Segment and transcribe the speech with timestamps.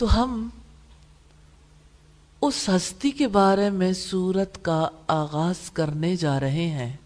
[0.00, 0.48] تو ہم
[2.42, 6.96] اس ہستی کے بارے میں سورت کا آغاز کرنے جا رہے ہیں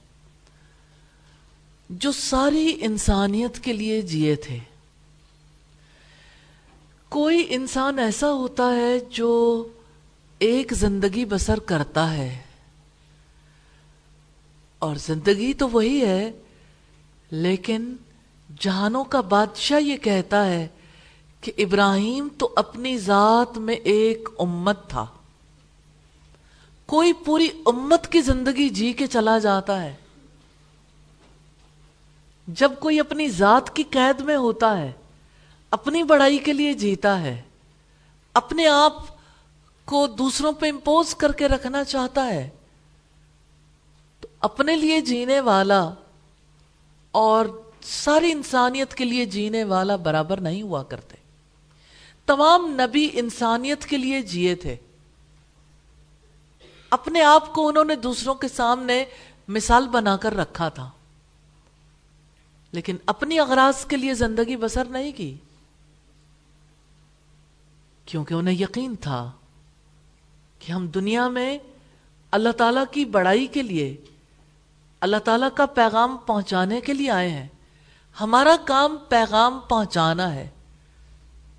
[1.91, 4.59] جو ساری انسانیت کے لیے جیے تھے۔
[7.09, 9.65] کوئی انسان ایسا ہوتا ہے جو
[10.38, 12.38] ایک زندگی بسر کرتا ہے۔
[14.79, 16.30] اور زندگی تو وہی ہے،
[17.30, 17.97] لیکن
[18.61, 20.69] جہانوں کا بادشاہ یہ کہتا ہے
[21.45, 25.06] کہ ابراہیم تو اپنی ذات میں ایک امت تھا۔
[26.87, 29.95] کوئی پوری امت کی زندگی جی کے چلا جاتا ہے۔
[32.48, 34.92] جب کوئی اپنی ذات کی قید میں ہوتا ہے،
[35.70, 37.42] اپنی بڑائی کے لیے جیتا ہے،
[38.34, 38.92] اپنے آپ
[39.84, 42.48] کو دوسروں پہ امپوز کر کے رکھنا چاہتا ہے،
[44.20, 45.90] تو اپنے لیے جینے والا
[47.10, 47.46] اور
[47.82, 51.23] ساری انسانیت کے لیے جینے والا برابر نہیں ہوا کرتے۔
[52.27, 54.77] تمام نبی انسانیت کے لیے جیے تھے۔
[56.90, 59.04] اپنے آپ کو انہوں نے دوسروں کے سامنے
[59.48, 60.90] مثال بنا کر رکھا تھا۔
[62.73, 65.37] لیکن اپنی اغراض کے لیے زندگی بسر نہیں کی۔
[68.05, 69.31] کیونکہ انہیں یقین تھا
[70.59, 71.59] کہ ہم دنیا میں
[72.31, 73.97] اللہ تعالیٰ کی بڑائی کے لیے،
[75.01, 77.48] اللہ تعالیٰ کا پیغام پہنچانے کے لیے آئے ہیں۔
[78.20, 80.48] ہمارا کام پیغام پہنچانا ہے۔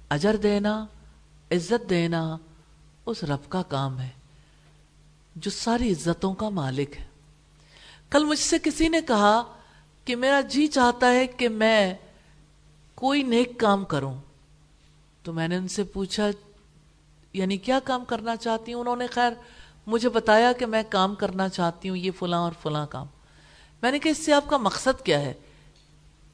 [0.09, 0.85] اجر دینا،
[1.51, 2.37] عزت دینا
[3.05, 4.09] اس رب کا کام ہے
[5.35, 7.05] جو ساری عزتوں کا مالک ہے۔
[8.09, 9.43] کل مجھ سے کسی نے کہا
[10.05, 11.93] کہ میرا جی چاہتا ہے کہ میں
[12.95, 14.15] کوئی نیک کام کروں۔
[15.23, 16.27] تو میں نے ان سے پوچھا
[17.33, 19.31] یعنی کیا کام کرنا چاہتی ہوں انہوں نے خیر
[19.87, 23.07] مجھے بتایا کہ میں کام کرنا چاہتی ہوں، یہ فلاں اور فلاں کام۔
[23.81, 25.33] میں نے کہا، اس سے آپ کا مقصد کیا ہے؟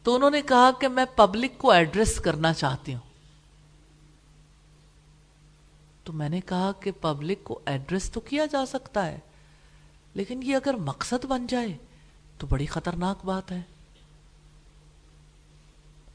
[0.03, 3.10] تو انہوں نے کہا کہ میں پبلک کو ایڈریس کرنا چاہتی ہوں۔
[6.03, 9.19] تو میں نے کہا کہ پبلک کو ایڈریس تو کیا جا سکتا ہے،
[10.13, 11.77] لیکن یہ اگر مقصد بن جائے
[12.37, 13.61] تو بڑی خطرناک بات ہے۔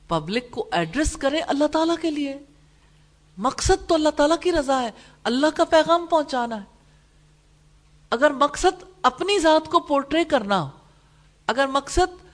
[0.09, 2.39] پبلک کو ایڈریس کرے اللہ تعالیٰ کے لیے۔
[3.37, 4.91] مقصد تو اللہ تعالیٰ کی رضا ہے،
[5.25, 6.65] اللہ کا پیغام پہنچانا ہے۔
[8.11, 10.69] اگر مقصد اپنی ذات کو پورٹری کرنا ہو،
[11.47, 12.25] اگر مقصد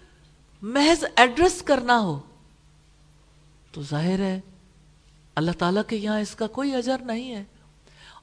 [0.63, 2.21] محض ایڈریس کرنا ہو،
[3.73, 4.41] تو ظاہر ہے
[5.35, 7.45] اللہ تعالیٰ کے یہاں اس کا کوئی اجر نہیں ہے۔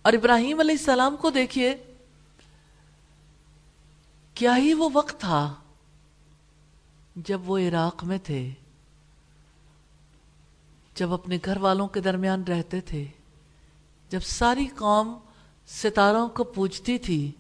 [0.02, 1.78] اور ابراہیم علیہ السلام کو دیکھیے،
[4.34, 5.54] کیا ہی وہ وقت تھا
[7.16, 8.52] جب وہ عراق میں تھے،
[10.96, 13.06] جب اپنے گھر والوں کے درمیان رہتے تھے،
[14.10, 15.18] جب ساری قوم
[15.68, 17.32] ستاروں کو پوچھتی تھی،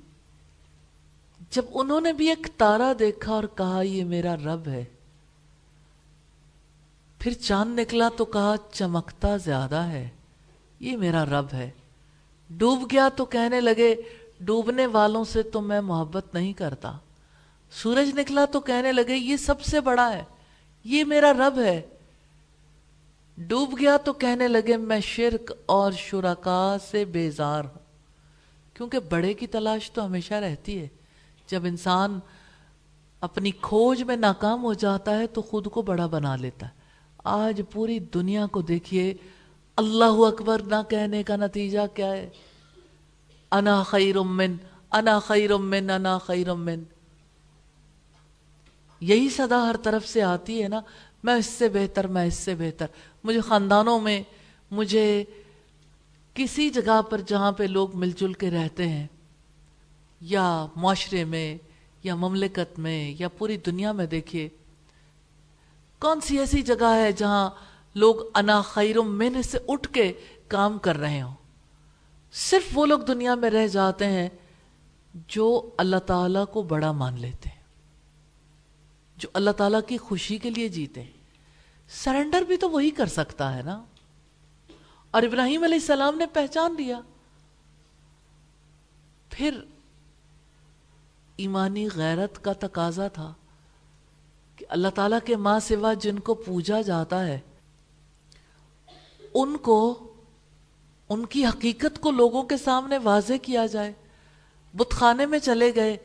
[1.51, 4.85] جب انہوں نے بھی ایک تارا دیکھا اور کہا، یہ میرا رب ہے۔
[7.19, 10.09] پھر چاند نکلا تو کہا، چمکتا زیادہ ہے،
[10.79, 11.69] یہ میرا رب ہے۔
[12.49, 13.95] ڈوب گیا تو کہنے لگے،
[14.39, 16.97] ڈوبنے والوں سے تو میں محبت نہیں کرتا۔
[17.71, 20.23] سورج نکلا تو کہنے لگے، یہ سب سے بڑا ہے،
[20.83, 21.81] یہ میرا رب ہے۔
[23.37, 27.79] ڈوب گیا تو کہنے لگے، میں شرک اور شرکا سے بیزار ہوں۔
[28.73, 30.87] کیونکہ بڑے کی تلاش تو ہمیشہ رہتی ہے۔
[31.47, 32.19] جب انسان
[33.21, 36.78] اپنی کھوج میں ناکام ہو جاتا ہے تو خود کو بڑا بنا لیتا ہے۔
[37.29, 39.13] آج پوری دنیا کو دیکھیے،
[39.77, 42.29] اللہ اکبر نہ کہنے کا نتیجہ کیا ہے؟
[43.51, 44.55] انا خیر من،
[44.91, 46.83] انا خیر من، انا خیر من۔
[49.01, 50.81] یہی صدا ہر طرف سے آتی ہے نا،
[51.23, 52.85] میں اس سے بہتر، میں اس سے بہتر۔
[53.23, 54.21] مجھے خاندانوں میں،
[54.71, 55.23] مجھے
[56.33, 59.07] کسی جگہ پر جہاں پہ لوگ مل جل کے رہتے ہیں،
[60.21, 61.57] یا معاشرے میں،
[62.03, 64.49] یا مملکت میں، یا پوری دنیا میں دیکھیے
[65.99, 67.49] کون سی ایسی جگہ ہے جہاں
[67.95, 70.13] لوگ انا خیر من سے اٹھ کے
[70.47, 71.33] کام کر رہے ہوں؟
[72.31, 74.29] صرف وہ لوگ دنیا میں رہ جاتے ہیں
[75.13, 77.63] جو اللہ تعالیٰ کو بڑا مان لیتے ہیں،
[79.17, 81.11] جو اللہ تعالیٰ کی خوشی کے لیے جیتے ہیں۔
[81.89, 83.83] سرنڈر بھی تو وہی کر سکتا ہے نا؟
[85.11, 86.99] اور ابراہیم علیہ السلام نے پہچان لیا۔
[89.29, 89.59] پھر
[91.35, 93.33] ایمانی غیرت کا تقاضا تھا۔
[94.69, 97.39] اللہ تعالیٰ کے ماں سوا جن کو پوجا جاتا ہے،
[99.33, 99.79] ان کو،
[101.09, 103.93] ان کی حقیقت کو لوگوں کے سامنے واضح کیا جائے۔
[104.73, 105.97] بت خانے میں چلے گئے،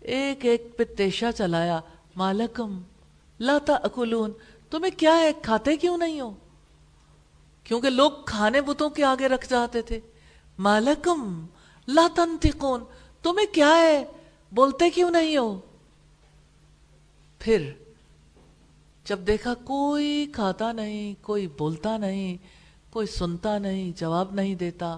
[0.00, 1.80] ایک ایک پہ چلایا،
[2.16, 2.80] مالکم،
[3.40, 4.32] لا اکلون
[4.70, 6.30] تمہیں کیا ہے، کھاتے کیوں نہیں ہو؟
[7.64, 10.00] کیونکہ لوگ کھانے بتوں کے آگے رکھ جاتے تھے۔
[10.58, 11.46] مالکم،
[11.88, 12.84] لا تنتقون،
[13.22, 14.04] تمہیں کیا ہے،
[14.52, 15.60] بولتے کیوں نہیں ہو؟
[17.38, 17.70] پھر
[19.04, 22.36] جب دیکھا کوئی کھاتا نہیں، کوئی بولتا نہیں،
[22.90, 24.96] کوئی سنتا نہیں، جواب نہیں دیتا،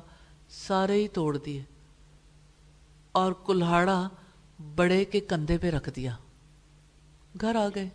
[0.51, 1.63] سارے ہی توڑ دیے۔
[3.13, 4.09] اور کلہاڑا
[4.75, 6.17] بڑے کے کندھے پہ رکھ دیا۔
[7.41, 7.89] گھر آ گئے۔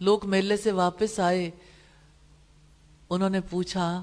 [0.00, 1.50] لوگ میلے سے واپس آئے۔
[3.10, 4.02] انہوں نے پوچھا،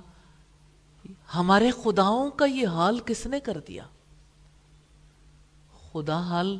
[1.35, 3.83] ہمارے خداؤں کا یہ حال کس نے کر دیا؟
[5.91, 6.59] خدا حال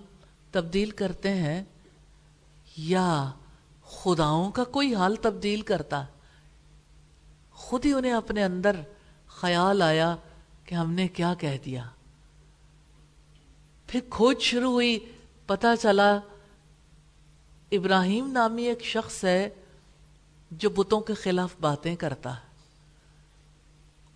[0.52, 1.64] تبدیل کرتے ہیں،
[2.78, 3.32] یا
[3.90, 6.06] خداؤں کا کوئی حال تبدیل کرتا۔
[7.52, 8.76] خود ہی انہیں اپنے اندر
[9.28, 10.16] خیال آیا
[10.66, 11.90] کہ ہم نے کیا کہہ دیا۔
[13.88, 15.12] پھر کھوج شروع ہوئی
[15.46, 16.20] پتا چلا
[17.72, 19.50] ابراہیم نامی ایک شخص ہے
[20.52, 22.50] جو بتوں کے خلاف باتیں کرتا۔ ہے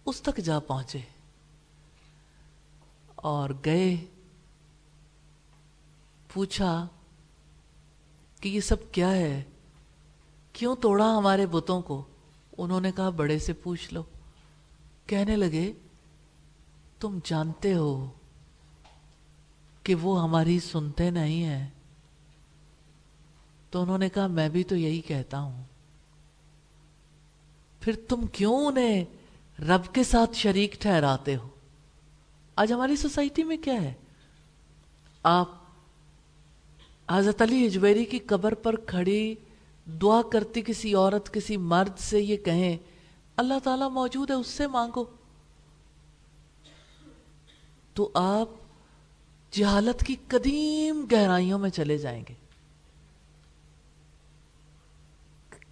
[0.06, 1.00] اس تک جا پہنچے۔
[3.16, 4.06] اور گئے۔
[6.34, 6.88] پوچھا
[8.42, 9.44] کہ یہ سب کیا ہے؟
[10.54, 12.04] کیوں توڑا ہمارے بتوں کو؟
[12.58, 14.04] انہوں نے کہا، بڑے سے پوچھ لو۔
[15.06, 15.74] کہنے لگے،
[17.00, 18.10] تم جانتے ہو
[19.84, 21.70] کہ وہ ہماری سنتے نہیں ہیں۔
[23.70, 25.64] تو انہوں نے کہا، میں بھی تو یہی کہتا ہوں۔
[27.82, 29.06] پھر تم کیوں انہیں
[29.62, 31.48] رب کے ساتھ شریک ٹھہراتے ہو؟
[32.56, 33.94] آج ہماری سوسائٹی میں کیا ہے؟
[35.24, 35.50] آپ
[37.10, 39.36] حضرت علی اجویری کی قبر پر کھڑی
[39.86, 42.78] دعا کرتی کسی عورت، کسی مرد سے یہ کہیں،
[43.36, 45.06] اللہ تعالیٰ موجود ہے، اس سے مانگو۔
[47.94, 48.50] تو آپ
[49.52, 52.34] جہالت کی قدیم گہرائیوں میں چلے جائیں گے۔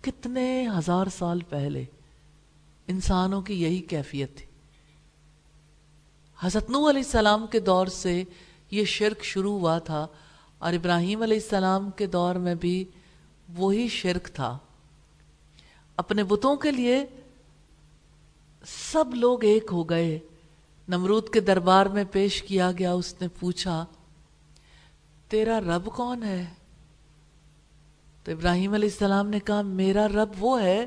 [0.01, 1.85] کتنے ہزار سال پہلے
[2.87, 4.45] انسانوں کی یہی کیفیت تھی۔
[6.39, 8.23] حضرت نو علیہ السلام کے دور سے
[8.71, 10.07] یہ شرک شروع ہوا تھا
[10.57, 12.85] اور ابراہیم علیہ السلام کے دور میں بھی
[13.55, 14.57] وہی شرک تھا۔
[15.97, 17.05] اپنے بتوں کے لیے
[18.91, 20.19] سب لوگ ایک ہو گئے۔
[20.87, 23.85] نمرود کے دربار میں پیش کیا گیا، اس نے پوچھا،
[25.27, 26.45] تیرا رب کون ہے؟
[28.23, 30.85] تو ابراہیم علیہ السلام نے کہا، میرا رب وہ ہے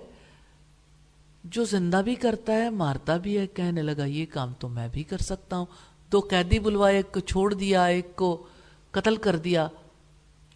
[1.44, 5.02] جو زندہ بھی کرتا ہے، مارتا بھی ہے۔ کہنے لگا، یہ کام تو میں بھی
[5.02, 5.66] کر سکتا ہوں۔
[6.12, 8.46] دو قیدی بلوائے ایک کو چھوڑ دیا، ایک کو
[8.90, 9.68] قتل کر دیا۔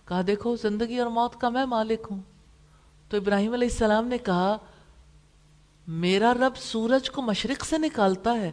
[0.08, 2.22] کہا، دیکھو، زندگی اور موت کا میں مالک ہوں.
[3.08, 4.56] تو ابراہیم علیہ السلام نے کہا،
[5.86, 8.50] میرا رب سورج کو مشرق سے نکالتا ہے،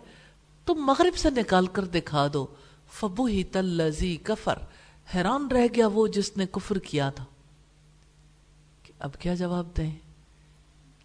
[0.66, 2.46] تم مغرب سے نکال کر دکھا دو۔
[2.92, 4.60] فبو ہی تلزی کفر۔
[5.16, 7.26] حیران رہ گیا وہ جس نے کفر کیا تھا۔
[8.84, 9.92] کہ اب کیا جواب دیں؟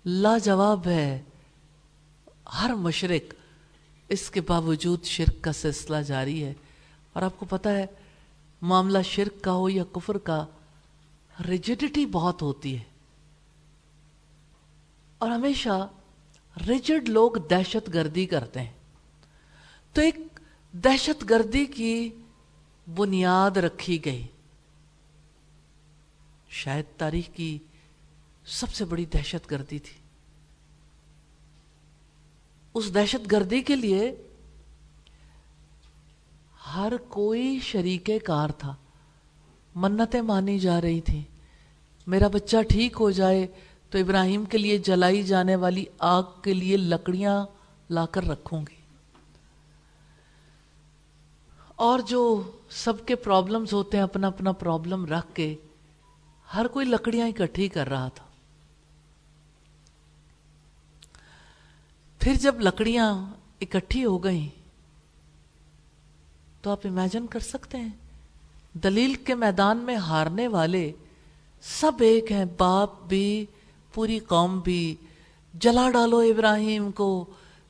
[0.04, 1.22] لا جواب ہے۔
[2.62, 3.34] ہر مشرق
[4.08, 6.54] اس کے باوجود شرک کا سلسلہ جاری ہے۔
[7.12, 7.86] اور آپ کو پتا ہے
[8.62, 10.46] معاملہ شرک کا ہو یا کفر کا
[11.48, 12.84] ریجڈٹی بہت ہوتی ہے۔
[15.18, 15.88] اور ہمیشہ
[16.66, 18.72] ریجڈ لوگ دہشت گردی کرتے ہیں۔
[19.92, 20.14] تو ایک
[20.72, 22.10] دہشت گردی کی
[22.96, 24.26] بنیاد رکھی گئی۔
[26.48, 27.58] شاید تاریخ کی
[28.46, 30.00] سب سے بڑی دہشت گردی تھی۔
[32.74, 34.14] اس دہشت گردی کے لیے
[36.76, 38.74] ہر کوئی شریک کار تھا۔
[39.74, 41.22] منتیں مانی جا رہی تھی
[42.06, 43.46] میرا بچہ ٹھیک ہو جائے
[43.90, 47.46] تو ابراہیم کے لیے جلائی جانے والی آگ کے لیے لکڑیاں
[47.90, 48.80] لا کر رکھوں گی۔
[51.76, 55.54] اور جو سب کے پرابلمز ہوتے ہیں، اپنا اپنا پرابلم رکھ کے
[56.54, 58.24] ہر کوئی لکڑیاں اکٹھی کر رہا تھا۔
[62.18, 63.26] پھر جب لکڑیاں
[63.60, 64.59] اکٹھی ہو گئیں
[66.62, 67.88] تو آپ امیجن کر سکتے ہیں۔
[68.74, 70.92] دلیل کے میدان میں ہارنے والے
[71.62, 73.46] سب ایک ہیں، باپ بھی،
[73.94, 74.96] پوری قوم بھی۔
[75.54, 77.24] جلا ڈالو ابراہیم کو،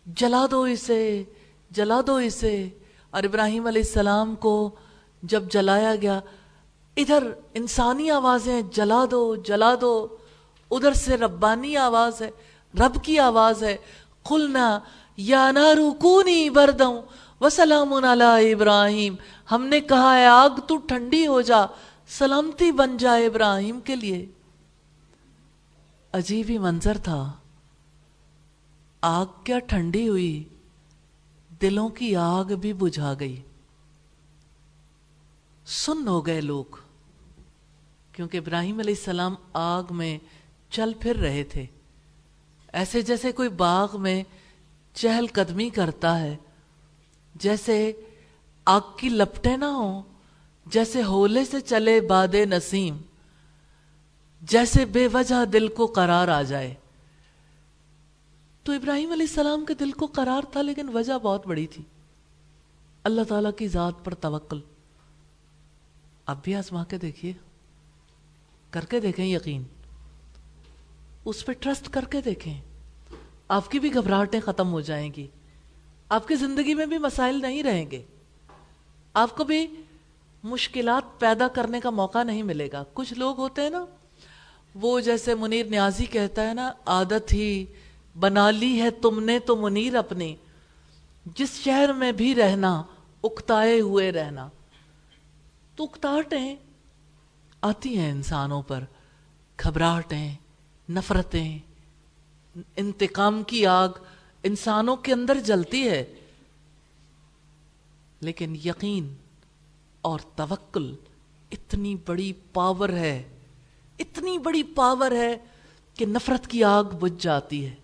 [0.06, 1.22] جلا دو اسے،
[1.70, 2.68] جلا دو اسے۔
[3.10, 4.70] اور ابراہیم علیہ السلام کو
[5.22, 6.20] جب جلایا گیا،
[6.96, 7.22] ادھر
[7.54, 10.16] انسانی آوازیں جلا دو جلا دو۔
[10.70, 12.30] ادھر سے ربانی آواز ہے،
[12.78, 13.76] رب کی آواز ہے۔
[14.22, 14.78] قلنا
[15.16, 17.02] یا نارو کونی بردوں
[17.40, 19.14] وسلام علی ابراہیم۔
[19.50, 21.58] ہم نے کہا ہے آگ، تو ٹھنڈی ہو جا،
[22.08, 24.26] سلامتی بن جائے ابراہیم کے لیے۔
[26.12, 27.32] عجیب ہی منظر تھا۔
[29.00, 30.44] آگ کیا ٹھنڈی ہوئی،
[31.62, 33.42] دلوں کی آگ بھی بجھا گئی۔
[35.66, 36.64] سن ہو گئے لوگ،
[38.12, 40.18] کیونکہ ابراہیم علیہ السلام آگ میں
[40.70, 41.66] چل پھر رہے تھے۔
[42.72, 44.22] ایسے جیسے کوئی باغ میں
[44.94, 46.36] چہل قدمی کرتا ہے
[47.34, 47.92] جیسے
[48.64, 50.02] آگ کی لپٹے نہ ہوں،
[50.66, 52.96] جیسے ہولے سے چلے باد نسیم،
[54.42, 56.74] جیسے بے وجہ دل کو قرار آ جائے۔
[58.62, 61.82] تو ابراہیم علیہ السلام کے دل کو قرار تھا، لیکن وجہ بہت بڑی تھی۔
[63.04, 64.60] اللہ تعالیٰ کی ذات پر توکل۔
[66.26, 67.32] اب بھی آزما کے دیکھیے۔
[68.70, 69.62] کر کے دیکھیں یقین۔
[71.24, 72.60] اس پہ ٹرسٹ کر کے دیکھیں۔
[73.48, 75.26] آپ کی بھی گھبراہٹیں ختم ہو جائیں گی۔
[76.10, 78.02] آپ کی زندگی میں بھی مسائل نہیں رہیں گے۔
[79.14, 79.66] آپ کو بھی
[80.42, 83.84] مشکلات پیدا کرنے کا موقع نہیں ملے گا۔ کچھ لوگ ہوتے ہیں نا،
[84.74, 87.64] وہ جیسے منیر نیازی کہتا ہے نا، عادت ہی
[88.18, 90.36] بنا لی ہے تم نے تو منیر اپنی۔
[91.34, 92.82] جس شہر میں بھی رہنا،
[93.24, 94.48] اکتائے ہوئے رہنا۔
[95.76, 96.56] تو اکتاہٹیں
[97.60, 98.84] آتی ہیں انسانوں پر،
[99.62, 100.34] گھبراہٹیں،
[100.90, 101.58] نفرتیں،
[102.76, 103.88] انتقام کی آگ
[104.42, 106.14] انسانوں کے اندر جلتی ہے۔
[108.20, 109.14] لیکن یقین
[110.00, 110.96] اور توکل
[111.50, 113.38] اتنی بڑی پاور ہے،
[113.98, 115.38] اتنی بڑی پاور ہے
[115.94, 117.74] کہ نفرت کی آگ بجھ جاتی ہے۔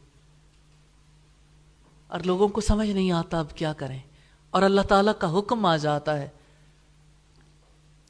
[2.07, 3.99] اور لوگوں کو سمجھ نہیں آتا اب کیا کریں۔
[4.51, 6.29] اور اللہ تعالیٰ کا حکم آ جاتا ہے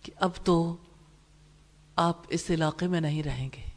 [0.02, 0.76] کہ اب تو
[1.96, 3.70] آپ اس علاقے میں نہیں رہیں گے۔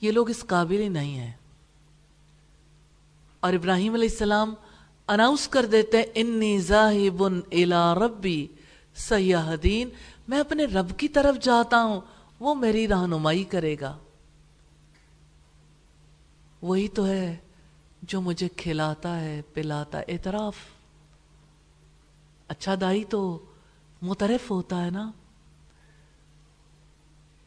[0.00, 1.32] یہ لوگ اس قابل ہی نہیں ہیں۔
[3.40, 4.54] اور ابراہیم علیہ السلام
[5.08, 8.46] اناؤنس کر دیتے انی ذاہب الى ربی
[8.94, 9.88] سیاح دین
[10.28, 12.00] میں اپنے رب کی طرف جاتا ہوں،
[12.40, 13.98] وہ میری رہنمائی کرے گا۔
[16.62, 17.36] وہی تو ہے
[18.02, 20.54] جو مجھے کھلاتا ہے، پلاتا، اعتراف۔
[22.48, 23.38] اچھا دائی تو
[24.02, 25.10] مترف ہوتا ہے نا۔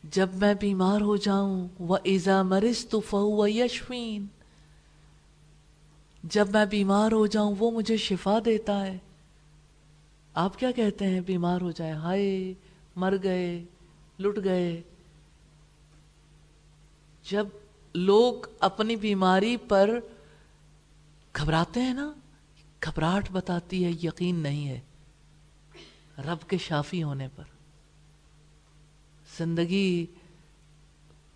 [0.03, 4.25] جب میں بیمار ہو جاؤں وہ ایزا مرض تو فہو یشوین
[6.23, 8.97] جب میں بیمار ہو جاؤں، وہ مجھے شفا دیتا ہے۔
[10.33, 12.53] آپ کیا کہتے ہیں؟ بیمار ہو جائے، ہائے،
[12.95, 13.63] مر گئے،
[14.19, 14.81] لٹ گئے۔
[17.29, 17.47] جب
[17.93, 19.99] لوگ اپنی بیماری پر
[21.35, 22.13] گھبراتے ہیں نا،
[22.85, 24.79] گھبراہٹ بتاتی ہے، یقین نہیں ہے۔
[26.17, 27.43] رب کے شافی ہونے پر۔
[29.37, 30.05] زندگی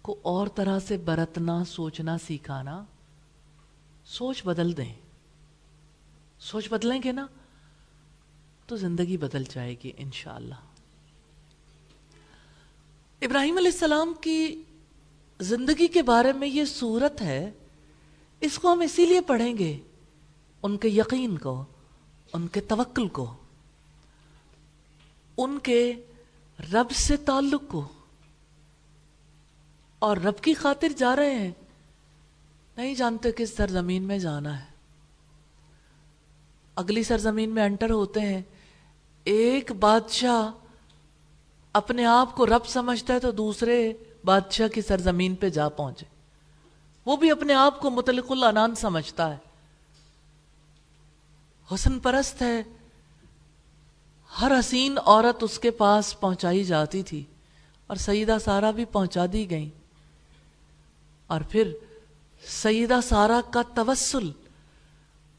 [0.02, 2.84] کو اور طرح سے برتنا، سوچنا، سکھانا۔
[4.06, 4.94] سوچ بدل دیں۔
[6.40, 7.28] سوچ بدلیں گے نا،
[8.68, 10.56] تو زندگی بدل جائے گی انشاءاللہ۔
[13.22, 14.64] ابراہیم علیہ السلام کی
[15.40, 17.52] زندگی کے بارے میں یہ صورت ہے،
[18.42, 19.78] اس کو ہم اسی لیے پڑھیں گے،
[20.64, 21.66] ان کے یقین کو،
[22.34, 23.36] ان کے توکل کو،
[25.38, 25.94] ان کے
[26.74, 27.88] رب سے تعلق کو۔
[30.00, 31.52] اور رب کی خاطر جا رہے ہیں۔
[32.78, 34.66] نہیں جانتے کس سرزمین میں جانا ہے۔
[36.76, 38.42] اگلی سرزمین میں انٹر ہوتے ہیں۔
[39.24, 40.52] ایک بادشاہ
[41.74, 43.94] اپنے آپ کو رب سمجھتا ہے تو دوسرے
[44.26, 46.06] بادشاہ کی سرزمین پہ جا پہنچے۔
[47.06, 49.38] وہ بھی اپنے آپ کو متعلق العنان سمجھتا ہے۔
[51.74, 52.64] حسن پرست ہے۔
[54.42, 57.24] ہر حسین عورت اس کے پاس پہنچائی جاتی تھی
[57.88, 59.70] اور سیدہ سارا بھی پہنچا دی گئی
[61.28, 61.74] اور پھر
[62.48, 64.32] سیدہ سارا کا توسل۔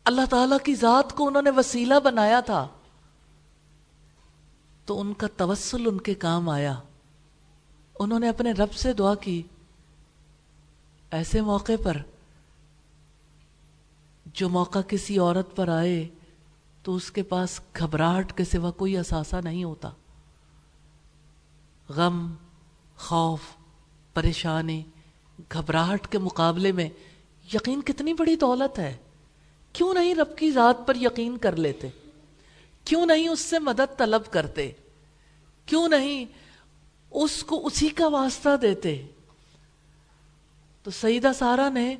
[0.05, 2.69] اللہ تعالی کی ذات کو انہوں نے وسیلہ بنایا تھا۔
[4.85, 6.75] تو ان کا توسل ان کے کام آیا۔
[7.99, 9.43] انہوں نے اپنے رب سے دعا کی۔
[11.11, 11.97] ایسے موقع پر
[14.27, 16.09] جو موقع کسی عورت پر آئے
[16.83, 19.91] تو اس کے پاس گھبراہٹ کے سوا کوئی اثاثہ نہیں ہوتا۔
[21.89, 22.35] غم،
[22.97, 23.41] خوف،
[24.15, 24.83] پریشانی
[25.53, 26.89] گھبراہٹ کے مقابلے میں
[27.55, 28.97] یقین کتنی بڑی دولت ہے؟
[29.73, 31.89] کیوں نہیں رب کی ذات پر یقین کر لیتے؟
[32.85, 34.73] کیوں نہیں اس سے مدد طلب کرتے؟
[35.67, 36.25] کیوں نہیں
[37.11, 39.07] اس کو اسی کا واسطہ دیتے؟
[40.83, 41.97] تو سیدہ سارا نے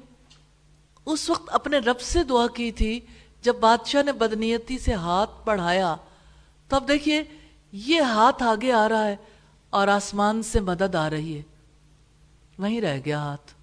[1.07, 3.01] اس وقت اپنے رب سے دعا کی تھی،
[3.43, 5.97] جب بادشاہ نے بدنیتی سے ہاتھ بڑھایا۔
[6.69, 7.23] تب دیکھیے،
[7.73, 9.17] یہ ہاتھ آگے آ رہا ہے
[9.71, 11.43] اور آسمان سے مدد آ رہی ہے۔
[12.59, 13.55] وہیں رہ گیا ہاتھ۔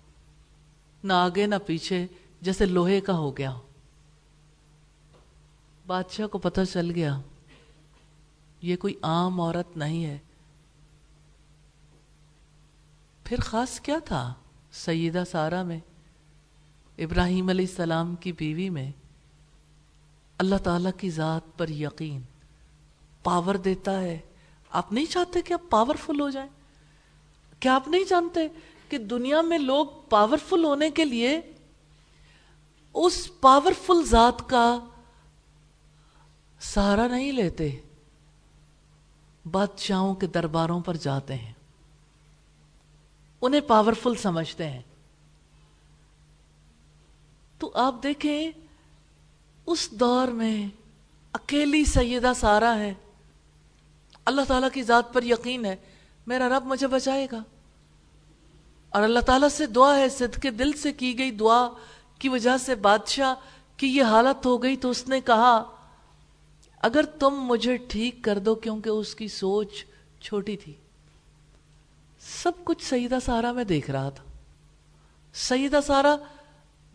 [1.04, 2.08] نہ آگے نہ پیچھے،
[2.42, 3.58] جیسے لوہے کا ہو گیا۔
[5.88, 7.22] بادشاہ کو پتہ چل گیا،
[8.62, 10.18] یہ کوئی عام عورت نہیں ہے۔
[13.24, 14.34] پھر خاص کیا تھا
[14.72, 15.80] سیدہ سارا میں؟
[16.98, 18.92] ابراہیم علیہ السلام کی بیوی میں۔
[20.38, 22.22] اللہ تعالیٰ کی ذات پر یقین۔
[23.24, 24.20] پاور دیتا ہے۔
[24.70, 26.50] آپ نہیں چاہتے کہ آپ پاورفل ہو جائیں؟
[27.60, 28.48] کیا آپ نہیں جانتے
[28.94, 31.42] کہ دنیا میں لوگ پاورفل ہونے کے لیے
[32.94, 34.80] اس پاورفل ذات کا
[36.60, 37.80] سہارا نہیں لیتے،
[39.52, 41.54] بادشاہوں کے درباروں پر جاتے ہیں۔
[43.42, 44.82] انہیں پاورفل سمجھتے ہیں۔
[47.60, 48.52] تو آپ دیکھیں،
[49.66, 50.68] اس دور میں
[51.32, 52.94] اکیلی سیدہ سارا ہے۔
[54.26, 55.76] اللہ تعالیٰ کی ذات پر یقین ہے۔
[56.28, 57.44] میرا رب مجھے بچائے گا۔
[58.94, 61.70] اور اللہ تعالیٰ سے دعا ہے صدق دل سے کی گئی دعا
[62.20, 63.34] کی وجہ سے بادشاہ
[63.78, 65.64] کی یہ حالت ہو گئی تو اس نے کہا،
[66.78, 69.86] اگر تم مجھے ٹھیک کر دو کیونکہ اس کی سوچ
[70.22, 70.74] چھوٹی تھی۔
[72.20, 74.24] سب کچھ سیدہ سارا میں دیکھ رہا تھا۔
[75.34, 76.16] سیدہ سارا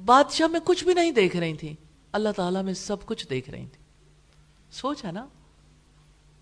[0.05, 1.75] بادشاہ میں کچھ بھی نہیں دیکھ رہی تھی
[2.13, 3.83] اللہ تعالیٰ میں سب کچھ دیکھ رہی تھی
[4.73, 5.27] سوچ ہے نا؟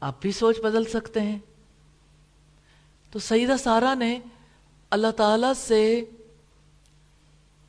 [0.00, 1.38] آپ بھی سوچ بدل سکتے ہیں۔
[3.10, 4.18] تو سیدہ سارا نے
[4.90, 6.05] اللہ تعالی سے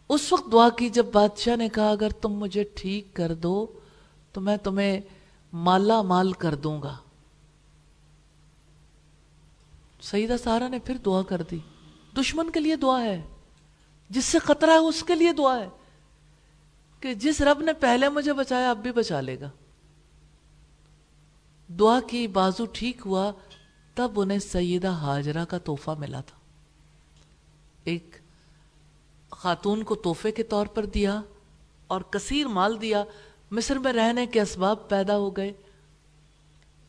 [0.09, 3.79] اس وقت دعا کی جب بادشاہ نے کہا، اگر تم مجھے ٹھیک کر دو،
[4.31, 5.01] تو میں تمہیں
[5.53, 6.97] مالا مال کر دوں گا۔
[10.01, 11.59] سیدہ سارا نے پھر دعا کر دی۔
[12.17, 13.21] دشمن کے لیے دعا ہے۔
[14.09, 15.69] جس سے خطرہ ہے، اس کے لیے دعا ہے
[16.99, 19.49] کہ جس رب نے پہلے مجھے بچایا، اب بھی بچا لے گا۔
[21.67, 23.31] دعا کی بازو ٹھیک ہوا،
[23.95, 26.36] تب انہیں سیدہ حاجرہ کا تحفہ ملا تھا۔
[27.87, 28.15] ایک
[29.31, 31.21] خاتون کو تحفے کے طور پر دیا
[31.87, 33.03] اور کثیر مال دیا،
[33.51, 35.53] مصر میں رہنے کے اسباب پیدا ہو گئے۔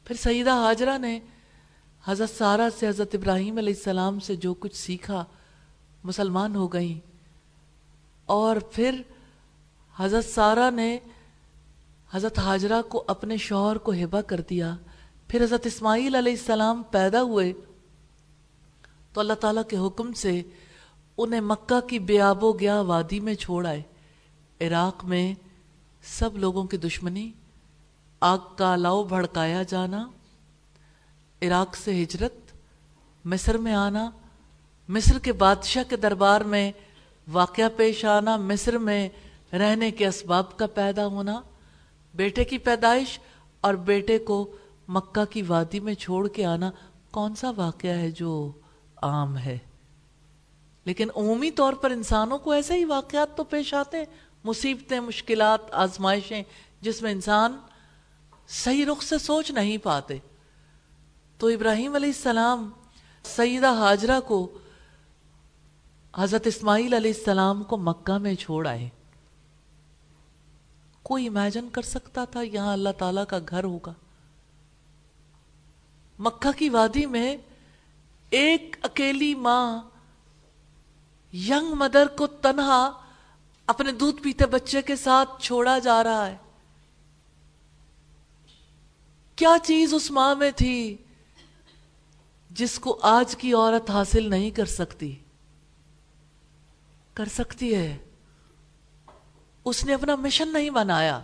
[0.04, 1.20] پھر سیدہ حاجرہ نے
[2.04, 5.24] حضرت سارہ سے حضرت ابراہیم علیہ السلام سے جو کچھ سیکھا،
[6.04, 7.00] مسلمان ہو گئیں۔
[8.26, 9.02] اور پھر
[9.96, 10.98] حضرت سارہ نے
[12.10, 14.76] حضرت حاجرہ کو اپنے شوہر کو ہبا کر دیا۔
[15.28, 17.52] پھر حضرت اسماعیل علیہ السلام پیدا ہوئے۔
[19.12, 20.42] تو اللہ تعالیٰ کے حکم سے
[21.18, 23.82] انہیں مکہ کی بے آب و گیا وادی میں چھوڑ آئے۔
[24.60, 25.34] عراق میں
[26.02, 27.32] سب لوگوں کی دشمنی،
[28.20, 30.08] آگ کا لاؤ بھڑکایا جانا،
[31.42, 32.52] عراق سے ہجرت،
[33.24, 34.10] مصر میں آنا،
[34.88, 36.72] مصر کے بادشاہ کے دربار میں
[37.32, 39.08] واقعہ پیش آنا، مصر میں
[39.52, 41.40] رہنے کے اسباب کا پیدا ہونا،
[42.14, 43.18] بیٹے کی پیدائش
[43.60, 44.56] اور بیٹے کو
[44.88, 46.70] مکہ کی وادی میں چھوڑ کے آنا،
[47.10, 48.52] کون سا واقعہ ہے جو
[49.02, 49.58] عام ہے؟
[50.88, 54.04] لیکن عمومی طور پر انسانوں کو ایسے ہی واقعات تو پیش آتے ہیں،
[54.44, 56.42] مصیبتیں، مشکلات، آزمائشیں،
[56.80, 57.56] جس میں انسان
[58.48, 60.18] صحیح رخ سے سوچ نہیں پاتے۔
[61.38, 62.70] تو ابراہیم علیہ السلام
[63.22, 64.58] سیدہ حاجرہ کو
[66.16, 68.88] حضرت اسماعیل علیہ السلام کو مکہ میں چھوڑ آئے۔
[71.02, 73.92] کوئی امیجن کر سکتا تھا یہاں اللہ تعالیٰ کا گھر ہوگا۔
[76.18, 77.36] مکہ کی وادی میں
[78.30, 79.82] ایک اکیلی ماں
[81.46, 82.90] ینگ مدر کو تنہا
[83.66, 86.36] اپنے دودھ پیتے بچے کے ساتھ چھوڑا جا رہا ہے۔
[89.36, 90.96] کیا چیز اس ماں میں تھی
[92.50, 95.16] جس کو آج کی عورت حاصل نہیں کر سکتی؟
[97.14, 97.98] کر سکتی ہے۔
[99.64, 101.20] اس نے اپنا مشن نہیں بنایا۔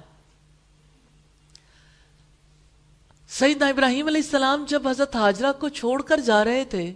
[3.29, 6.92] سیدنا ابراہیم علیہ السلام جب حضرت حاجرہ کو چھوڑ کر جا رہے تھے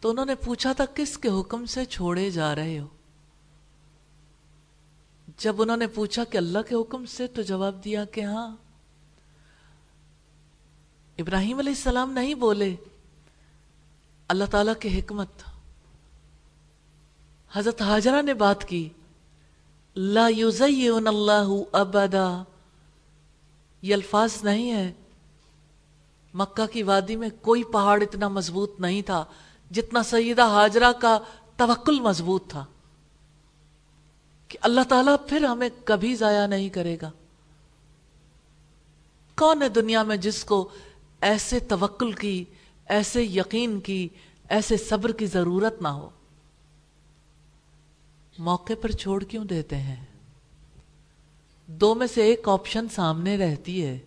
[0.00, 2.86] تو انہوں نے پوچھا تھا کس کے حکم سے چھوڑے جا رہے ہو؟
[5.38, 8.56] جب انہوں نے پوچھا کہ اللہ کے حکم سے، تو جواب دیا کہ ہاں۔
[11.18, 12.76] ابراہیم علیہ السلام نہیں بولے۔
[14.28, 15.28] اللہ تعالی کی حکمت۔
[17.52, 18.88] حضرت حاجرہ نے بات کی۔
[19.96, 22.42] لا یزیون اللہ ابدا۔
[23.82, 24.92] یہ الفاظ نہیں ہے
[26.34, 29.24] مکہ کی وادی میں کوئی پہاڑ اتنا مضبوط نہیں تھا۔
[29.70, 31.18] جتنا سیدہ حاجرہ کا
[31.56, 32.64] توکل مضبوط تھا
[34.48, 37.10] کہ اللہ تعالیٰ پھر ہمیں کبھی ضائع نہیں کرے گا۔
[39.36, 40.68] کون ہے دنیا میں جس کو
[41.20, 42.44] ایسے توکل کی،
[42.86, 44.08] ایسے یقین کی،
[44.48, 46.10] ایسے صبر کی ضرورت نہ ہو؟
[48.38, 50.04] موقع پر چھوڑ کیوں دیتے ہیں؟
[51.66, 53.98] دو میں سے ایک آپشن سامنے رہتی ہے۔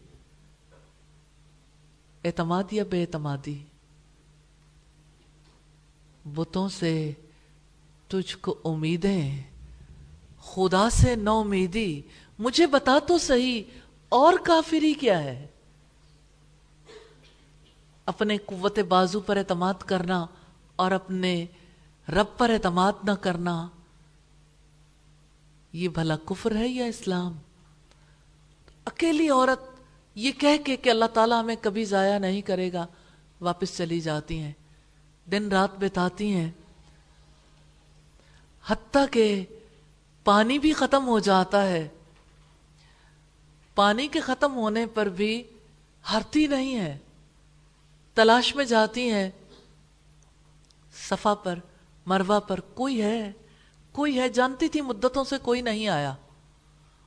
[2.23, 3.63] اعتماد یا بے اعتمادی؟
[6.25, 7.11] بتوں سے
[8.07, 9.41] تجھ کو امیدیں
[10.43, 12.01] خدا سے نو امیدی
[12.39, 13.63] مجھے بتا تو صحیح،
[14.11, 15.47] اور کافری کیا ہے؟
[18.07, 20.25] اپنے قوت بازو پر اعتماد کرنا
[20.75, 21.45] اور اپنے
[22.07, 23.67] رب پر اعتماد نہ کرنا،
[25.73, 27.37] یہ بھلا کفر ہے یا اسلام؟
[28.85, 29.71] اکیلی عورت
[30.15, 32.85] یہ کہہ کے کہ اللہ تعالیٰ ہمیں کبھی ضائع نہیں کرے گا،
[33.41, 34.51] واپس چلی جاتی ہیں۔
[35.31, 36.51] دن رات بتاتی ہیں۔
[38.67, 39.45] حتیٰ کہ
[40.23, 41.87] پانی بھی ختم ہو جاتا ہے۔
[43.75, 45.43] پانی کے ختم ہونے پر بھی
[46.11, 46.97] ہرتی نہیں ہے۔
[48.13, 49.31] تلاش میں جاتی ہیں۔
[51.09, 51.59] صفا پر
[52.05, 53.31] مروا پر کوئی ہے
[53.91, 56.13] کوئی ہے۔ جانتی تھی مدتوں سے کوئی نہیں آیا۔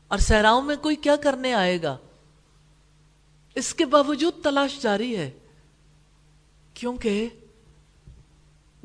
[0.08, 1.96] اور سہراؤں میں کوئی کیا کرنے آئے گا؟
[3.54, 5.30] اس کے باوجود تلاش جاری ہے۔
[6.74, 7.28] کیونکہ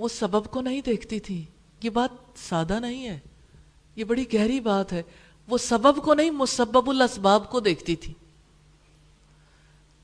[0.02, 1.46] وہ سبب کو نہیں دیکھتی تھی۔
[1.84, 3.20] یہ بات سادہ نہیں ہے۔
[3.96, 5.04] یہ بڑی گہری بات ہے۔
[5.48, 8.14] وہ سبب کو نہیں، مسبب الاسباب کو دیکھتی تھی۔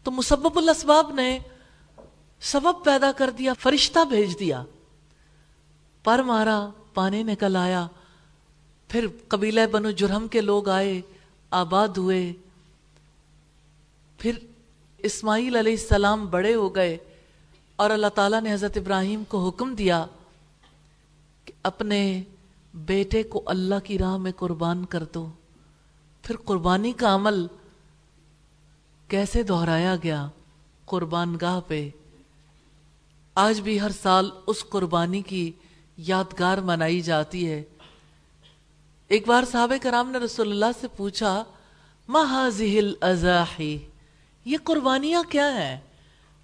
[0.03, 1.39] تو مسبب الاسباب نے
[2.41, 4.63] سبب پیدا کر دیا، فرشتہ بھیج دیا۔
[6.03, 7.87] پر مارا پانی نکل آیا۔
[8.87, 11.01] پھر قبیلہ بنو جرہم کے لوگ آئے،
[11.49, 12.33] آباد ہوئے۔
[14.17, 14.31] پھر
[14.97, 16.97] اسماعیل علیہ السلام بڑے ہو گئے۔
[17.77, 20.05] اور اللہ تعالیٰ نے حضرت ابراہیم کو حکم دیا
[21.45, 22.23] کہ اپنے
[22.73, 25.31] بیٹے کو اللہ کی راہ میں قربان کر دو۔
[26.23, 27.47] پھر قربانی کا عمل
[29.07, 30.27] کیسے دہرایا گیا؟
[30.85, 31.89] قربان گاہ پہ۔
[33.35, 35.51] آج بھی ہر سال اس قربانی کی
[35.97, 37.63] یادگار منائی جاتی ہے۔
[39.07, 41.43] ایک بار صحابہ کرام نے رسول اللہ سے پوچھا
[42.07, 43.77] محاذہ الازاحی
[44.45, 45.86] یہ قربانیاں کیا ہیں؟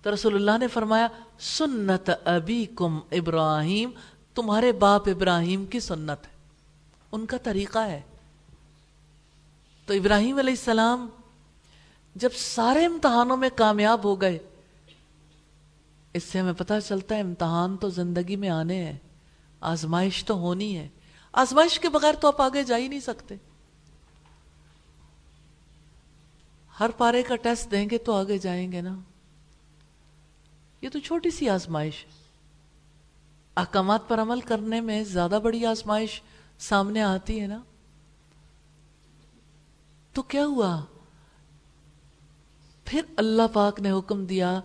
[0.03, 1.07] تو رسول اللہ نے فرمایا،
[1.39, 3.91] سنت ابیکم ابراہیم،
[4.35, 6.31] تمہارے باپ ابراہیم کی سنت ہے۔
[7.11, 8.01] ان کا طریقہ ہے۔
[9.85, 11.09] تو ابراہیم علیہ السلام
[12.15, 14.39] جب سارے امتحانوں میں کامیاب ہو گئے،
[16.13, 18.97] اس سے ہمیں پتہ چلتا ہے امتحان تو زندگی میں آنے ہیں،
[19.61, 20.89] آزمائش تو ہونی ہے۔
[21.33, 23.35] آزمائش کے بغیر تو آپ آگے جا ہی نہیں سکتے۔
[26.79, 28.99] ہر پارے کا ٹیسٹ دیں گے تو آگے جائیں گے نا۔
[30.83, 32.05] یہ تو چھوٹی سی آزمائش
[33.55, 36.21] احکامات پر عمل کرنے میں زیادہ بڑی آزمائش
[36.59, 37.59] سامنے آتی ہے نا۔
[40.13, 40.81] تو کیا ہوا؟
[42.85, 44.61] پھر اللہ پاک نے حکم دیا،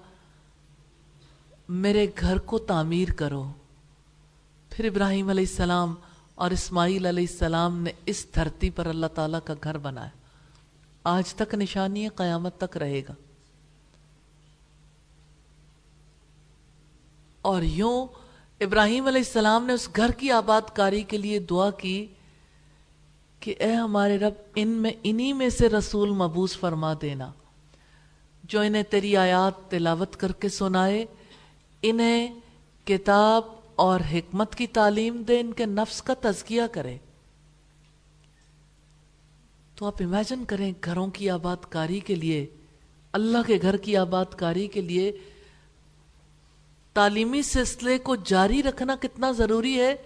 [1.68, 3.52] میرے گھر کو تعمیر کرو۔
[4.70, 5.94] پھر ابراہیم علیہ السلام
[6.34, 10.10] اور اسماعیل علیہ السلام نے اس دھرتی پر اللہ تعالیٰ کا گھر بنایا۔
[11.04, 13.12] آج تک نشانی قیامت تک رہے گا۔
[17.48, 18.06] اور یوں
[18.60, 22.06] ابراہیم علیہ السلام نے اس گھر کی آباد کاری کے لیے دعا کی
[23.40, 27.30] کہ اے ہمارے رب، ان میں، انہی میں سے رسول مبوس فرما دینا،
[28.44, 31.04] جو انہیں تیری آیات تلاوت کر کے سنائے،
[31.82, 32.40] انہیں
[32.84, 33.42] کتاب
[33.76, 36.96] اور حکمت کی تعلیم دے، ان کے نفس کا تزکیہ کرے۔
[39.74, 42.46] تو آپ امیجن کریں گھروں کی آباد کاری کے لیے،
[43.12, 45.12] اللہ کے گھر کی آباد کاری کے لیے
[46.98, 49.96] تعلیمی سلسلے کو جاری رکھنا کتنا ضروری ہے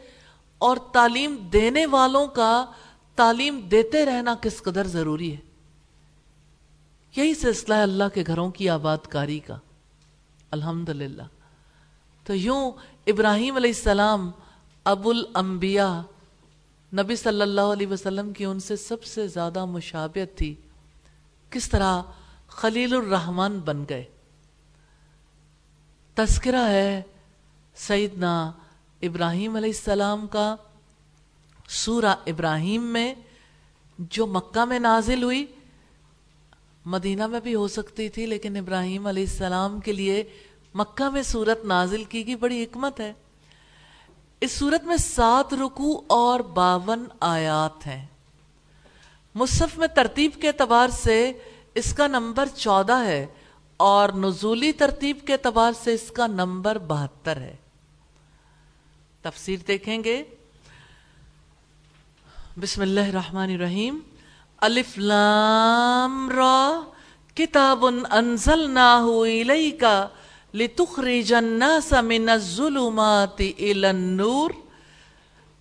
[0.59, 2.67] اور تعلیم دینے والوں کا
[3.17, 5.41] تعلیم دیتے رہنا کس قدر ضروری ہے؟
[7.17, 9.57] یہی سلسلہ ہے اللہ کے گھروں کی آباد کاری کا۔
[10.51, 11.23] الحمدللہ۔
[12.25, 12.73] تو یوں
[13.07, 14.31] ابراہیم علیہ السلام
[14.85, 16.01] ابو الانبیاء
[16.93, 20.55] نبی صلی اللہ علیہ وسلم کی ان سے سب سے زیادہ مشابت تھی۔
[21.51, 22.03] کس طرح
[22.49, 24.05] خلیل الرحمن بن گئے؟
[26.15, 27.03] تذکرہ ہے
[27.75, 28.53] سیدنا
[29.03, 30.57] ابراہیم علیہ السلام کا
[31.69, 33.15] سورہ ابراہیم میں،
[33.99, 35.47] جو مکہ میں نازل ہوئی۔
[36.87, 40.25] مدینہ میں بھی ہو سکتی تھی، لیکن ابراہیم علیہ السلام کے لیے
[40.75, 43.13] مکہ میں سورت نازل کی گئی۔ بڑی حکمت ہے۔
[44.41, 48.07] اس سورت میں سات رکو اور باون آیات ہیں۔
[49.35, 51.33] مصحف میں ترتیب کے اعتبار سے
[51.75, 53.27] اس کا نمبر چودہ ہے۔
[53.83, 57.57] اور نزولی ترتیب کے اعتبار سے اس کا نمبر بہتر ہے۔
[59.23, 60.23] تفسیر دیکھیں گے۔
[62.61, 63.99] بسم اللہ الرحمن الرحیم۔
[64.57, 66.81] الف لام را۔
[67.35, 70.09] کتاب انزلناہ الیکا
[70.55, 74.51] لتخرج الناس من الظلمات الى النور۔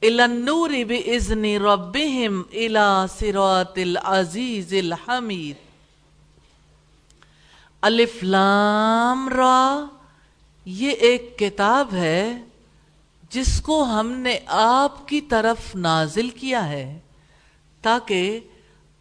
[0.02, 5.71] الى النور باذن ربهم الى صراط العزيز الحميد
[7.82, 9.86] الف لام را،
[10.65, 12.38] یہ ایک کتاب ہے
[13.30, 17.00] جس کو ہم نے آپ کی طرف نازل کیا ہے
[17.82, 18.39] تاکہ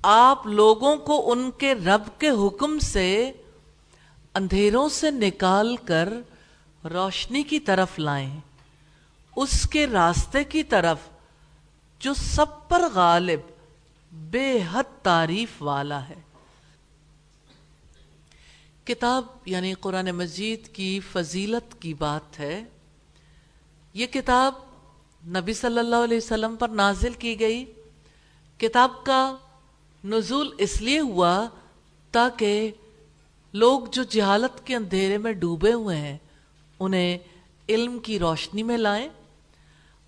[0.02, 3.32] آپ لوگوں کو ان کے رب کے حکم سے
[4.34, 6.08] اندھیروں سے نکال کر
[6.84, 8.40] روشنی کی طرف لائیں،
[9.36, 10.98] اس کے راستے کی طرف،
[11.98, 13.40] جو سب پر غالب،
[14.12, 16.29] بے حد تعریف والا ہے۔
[18.90, 22.62] کتاب یعنی قرآن مجید کی فضیلت کی بات ہے،
[23.94, 24.54] یہ کتاب
[25.26, 27.64] نبی صلی اللہ علیہ وسلم پر نازل کی گئی۔
[28.58, 29.36] کتاب کا
[30.04, 31.48] نزول اس لیے ہوا
[32.12, 32.70] تاکہ
[33.54, 36.16] لوگ جو جہالت کے اندھیرے میں ڈوبے ہوئے ہیں،
[36.80, 37.18] انہیں
[37.68, 39.08] علم کی روشنی میں لائیں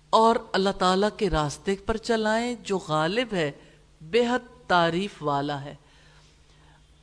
[0.09, 3.51] اور اللہ تعالیٰ کے راستے پر چلائیں، جو غالب ہے،
[4.01, 5.75] بے حد تعریف والا ہے۔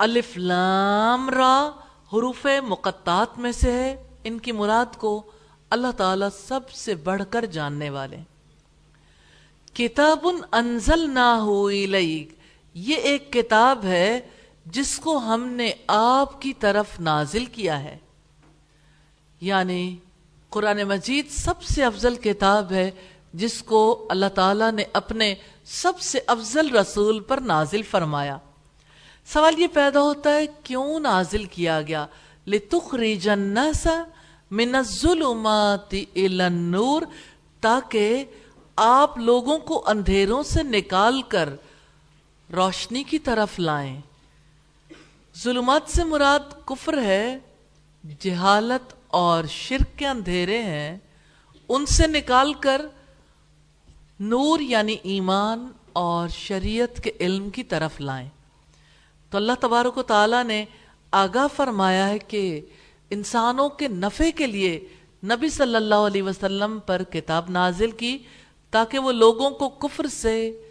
[0.00, 1.70] الف لام را
[2.12, 5.22] حروف مقطعات میں سے ہے۔ ان کی مراد کو
[5.70, 8.16] اللہ تعالیٰ سب سے بڑھ کر جاننے والے
[9.72, 12.28] کتاب انزل نہ ہوئی
[12.74, 14.20] یہ ایک کتاب ہے
[14.66, 17.98] جس کو ہم نے آپ کی طرف نازل کیا ہے۔
[19.40, 19.96] یعنی
[20.48, 22.90] قرآن مجید سب سے افضل کتاب ہے
[23.34, 25.34] جس کو اللہ تعالیٰ نے اپنے
[25.64, 28.38] سب سے افضل رسول پر نازل فرمایا۔
[29.26, 32.06] سوال یہ پیدا ہوتا ہے، کیوں نازل کیا گیا؟
[32.46, 33.88] لِتُخْرِجَ النَّاسَ
[34.50, 37.04] مِنَ الظُّلُمَاتِ إِلَى النُّورِ
[37.60, 38.24] تاکہ
[38.76, 41.48] آپ لوگوں کو اندھیروں سے نکال کر
[42.52, 44.00] روشنی کی طرف لائیں۔
[45.38, 47.38] ظلمات سے مراد کفر ہے،
[48.18, 50.98] جہالت اور شرک کے اندھیرے ہیں۔
[51.68, 52.82] ان سے نکال کر
[54.20, 58.28] نور یعنی ایمان اور شریعت کے علم کی طرف لائیں۔
[59.30, 60.64] تو اللہ تبارک و تعالیٰ نے
[61.10, 62.60] آگاہ فرمایا ہے کہ
[63.10, 64.88] انسانوں کے نفع کے لیے
[65.24, 68.18] نبی صلی اللہ علیہ وسلم پر کتاب نازل کی
[68.70, 70.62] تاکہ وہ لوگوں کو کفر سے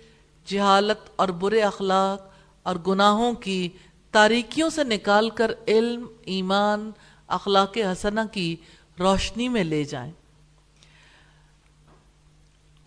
[0.46, 2.30] جہالت اور برے اخلاق
[2.64, 3.70] اور گناہوں کی
[4.12, 6.92] تاریکیوں سے نکال کر علم، ایمان،
[7.28, 8.56] اخلاق حسنہ کی
[9.00, 10.12] روشنی میں لے جائیں۔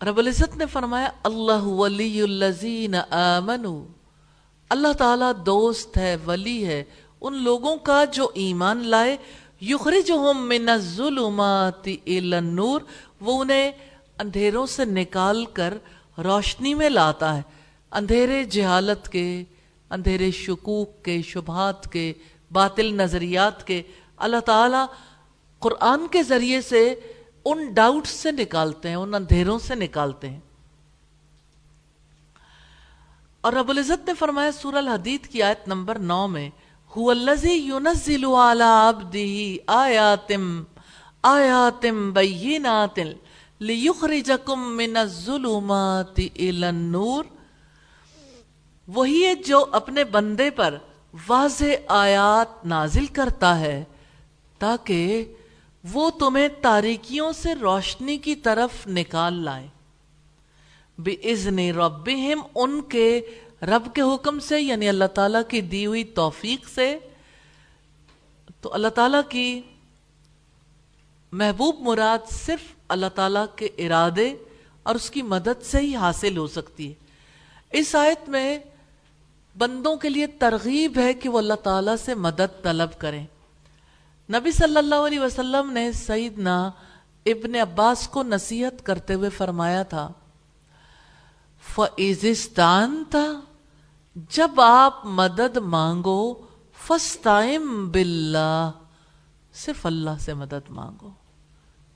[0.01, 4.02] رب العزت نے فرمایا، اللہ ولی الذین آمنوا
[4.69, 6.83] اللہ تعالیٰ دوست ہے، ولی ہے۔
[7.21, 9.17] ان لوگوں کا جو ایمان لائے،
[9.61, 12.81] یخرجہم من الظلمات الى النور،
[13.21, 13.71] وہ انہیں
[14.19, 15.73] اندھیروں سے نکال کر
[16.17, 17.41] روشنی میں لاتا ہے۔
[17.91, 19.43] اندھیرے جہالت کے،
[19.89, 22.13] اندھیرے شکوک کے، شبہات کے،
[22.51, 23.81] باطل نظریات کے،
[24.17, 24.85] اللہ تعالیٰ
[25.59, 26.95] قرآن کے ذریعے سے
[27.45, 30.39] ان ڈاؤٹ سے نکالتے ہیں، ان اندھیروں سے نکالتے ہیں۔
[33.43, 36.49] اور رب العزت نے فرمایا سورہ الحدید کی آیت نمبر نو میں
[36.91, 40.31] هو الذي ينزل على عبده آیات
[41.23, 42.99] آیات بینات
[43.61, 47.23] لیخرجکم من الظلمات الى النور
[48.87, 50.77] وہی ہے جو اپنے بندے پر
[51.27, 53.83] واضح آیات نازل کرتا ہے،
[54.59, 55.23] تاکہ
[55.83, 59.67] وہ تمہیں تاریکیوں سے روشنی کی طرف نکال لائے۔
[60.97, 63.21] بِإِذْنِ رَبِّهِمْ، ان کے
[63.61, 66.99] رب کے حکم سے یعنی اللہ تعالیٰ کی دی ہوئی توفیق سے۔
[68.61, 69.61] تو اللہ تعالیٰ کی
[71.31, 74.35] محبوب مراد صرف اللہ تعالیٰ کے ارادے
[74.83, 76.93] اور اس کی مدد سے ہی حاصل ہو سکتی ہے۔
[77.71, 78.59] اس آیت میں
[79.57, 83.25] بندوں کے لیے ترغیب ہے کہ وہ اللہ تعالیٰ سے مدد طلب کریں۔
[84.29, 86.69] نبی صلی اللہ علیہ وسلم نے سیدنا
[87.25, 90.11] ابن عباس کو نصیحت کرتے ہوئے فرمایا تھا
[91.71, 93.41] فَإِذِسْتَانْ تھا
[94.29, 96.33] جب آپ مدد مانگو
[96.87, 98.71] فَسْتَائِمْ بِاللَّهِ،
[99.53, 101.09] صرف اللہ سے مدد مانگو،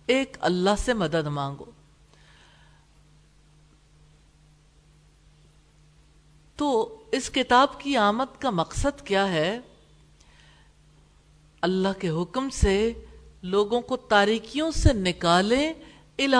[0.08, 1.66] ایک اللہ سے مدد مانگو۔
[6.56, 9.60] تو اس کتاب کی آمد کا مقصد کیا ہے؟
[11.62, 12.94] اللہ کے حکم سے
[13.42, 15.74] لوگوں کو تاریکیوں سے نکالیں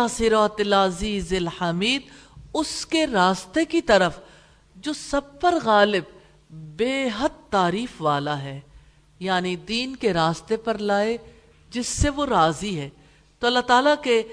[0.10, 2.02] صراط العزیز الحمید
[2.54, 4.20] اس کے راستے کی طرف،
[4.76, 6.04] جو سب پر غالب،
[6.50, 8.60] بے حد تعریف والا ہے۔
[9.20, 11.18] یعنی دین کے راستے پر لائے،
[11.70, 12.90] جس سے وہ راضی ہے۔
[13.40, 14.24] تو اللہ تعالیٰ کے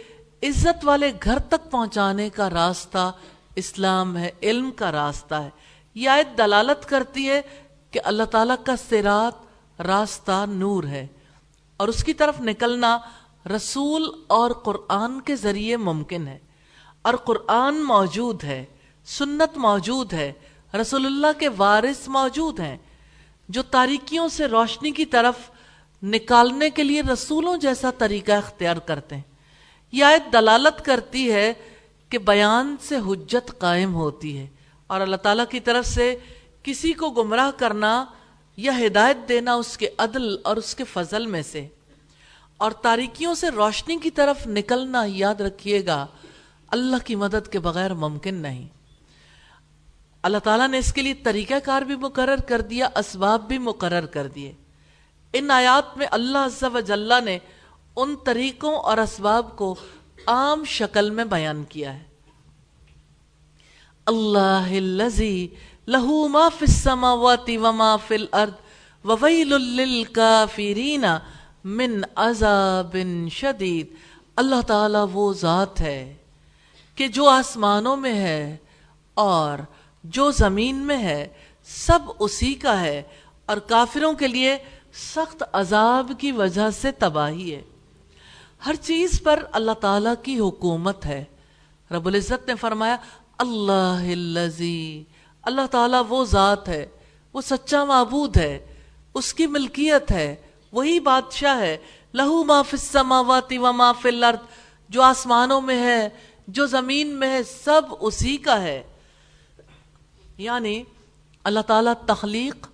[0.42, 3.12] عزت والے گھر تک پہنچانے کا راستہ
[3.55, 5.50] اسلام ہے، علم کا راستہ ہے۔
[5.94, 7.42] یہ آیت دلالت کرتی ہے
[7.90, 9.33] کہ اللہ تعالیٰ کا سرات
[9.81, 11.07] راستہ نور ہے۔
[11.77, 12.98] اور اس کی طرف نکلنا
[13.57, 16.38] رسول اور قرآن کے ذریعے ممکن ہے۔
[17.04, 18.64] اور قرآن موجود ہے،
[19.04, 20.32] سنت موجود ہے،
[20.80, 22.76] رسول اللہ کے وارث موجود ہیں،
[23.48, 25.34] جو تاریکیوں سے روشنی کی طرف
[26.02, 29.22] نکالنے کے لیے رسولوں جیسا طریقہ اختیار کرتے ہیں۔
[29.92, 31.52] یہ آیت دلالت کرتی ہے
[32.08, 34.46] کہ بیان سے حجت قائم ہوتی ہے
[34.86, 36.16] اور اللہ تعالیٰ کی طرف سے
[36.62, 38.04] کسی کو گمراہ کرنا
[38.56, 41.66] یا ہدایت دینا اس کے عدل اور اس کے فضل میں سے۔
[42.56, 46.06] اور تاریکیوں سے روشنی کی طرف نکلنا، یاد رکھیے گا
[46.74, 48.68] اللہ کی مدد کے بغیر ممکن نہیں۔
[50.22, 54.06] اللہ تعالیٰ نے اس کے لیے طریقہ کار بھی مقرر کر دیا، اسباب بھی مقرر
[54.06, 54.52] کر دیے۔
[55.32, 57.38] ان آیات میں اللہ عز و جلہ نے
[57.96, 59.74] ان طریقوں اور اسباب کو
[60.26, 62.02] عام شکل میں بیان کیا ہے۔
[64.06, 64.68] اللہ
[65.87, 68.52] لہو ما فی السماوات وما فی الارض
[69.04, 71.04] وویل للکافرین
[71.64, 72.96] من عذاب
[73.30, 73.87] شدید۔
[74.37, 76.14] اللہ تعالی وہ ذات ہے۔
[76.94, 78.57] کہ جو آسمانوں میں ہے
[79.14, 79.59] اور
[80.04, 81.28] جو زمین میں ہے،
[81.64, 83.02] سب اسی کا ہے
[83.46, 84.57] اور کافروں کے لیے
[84.94, 87.62] سخت عذاب کی وجہ سے تباہی ہے۔
[88.66, 91.24] ہر چیز پر اللہ تعالیٰ کی حکومت ہے۔
[91.90, 92.96] رب العزت نے فرمایا،
[93.38, 94.00] اللہ
[95.42, 96.87] اللہ تعالیٰ وہ ذات ہے،
[97.33, 98.66] وہ سچا معبود ہے،
[99.14, 100.37] اس کی ملکیت ہے،
[100.72, 101.76] وہی بادشاہ ہے۔
[102.14, 104.38] لہو ما فی السماوات و ما فی الارض،
[104.88, 106.09] جو آسمانوں میں ہے
[106.48, 108.83] جو زمین میں ہے، سب اسی کا ہے۔
[110.38, 110.83] یعنی
[111.44, 112.66] اللہ تعالیٰ تخلیق،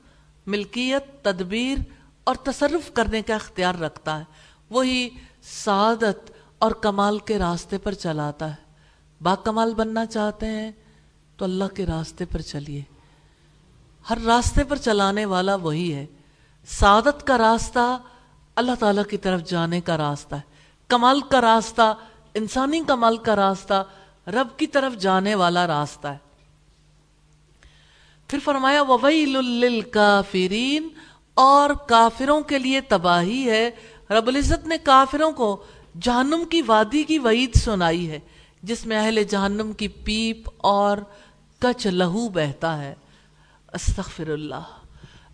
[0.47, 1.79] ملکیت، تدبیر
[2.25, 4.25] اور تصرف کرنے کا اختیار رکھتا ہے۔
[4.71, 5.09] وہی
[5.43, 8.73] سعادت اور کمال کے راستے پر چلاتا ہے۔
[9.23, 10.73] با کمال بننا چاہتے ہیں
[11.37, 12.83] تو اللہ کے راستے پر چلیے۔
[14.11, 16.07] ہر راستے پر چلانے والا وہی ہے۔
[16.67, 17.99] سعادت کا راستہ
[18.57, 20.41] اللہ تعالیٰ کی طرف جانے کا راستہ ہے۔
[20.89, 21.95] کمال کا راستہ
[22.35, 23.85] انسانی کمال کا راستہ
[24.27, 26.17] رب کی طرف جانے والا راستہ ہے۔
[28.29, 30.89] پھر فرمایا وویل للکافرین
[31.35, 33.71] اور کافروں کے لیے تباہی ہے۔
[34.11, 35.65] رب العزت نے کافروں کو
[36.01, 38.19] جہنم کی وادی کی وعید سنائی ہے،
[38.63, 40.99] جس میں اہل جہنم کی پیپ اور
[41.59, 42.95] کچ لہو بہتا ہے۔
[43.73, 44.63] استغفر اللہ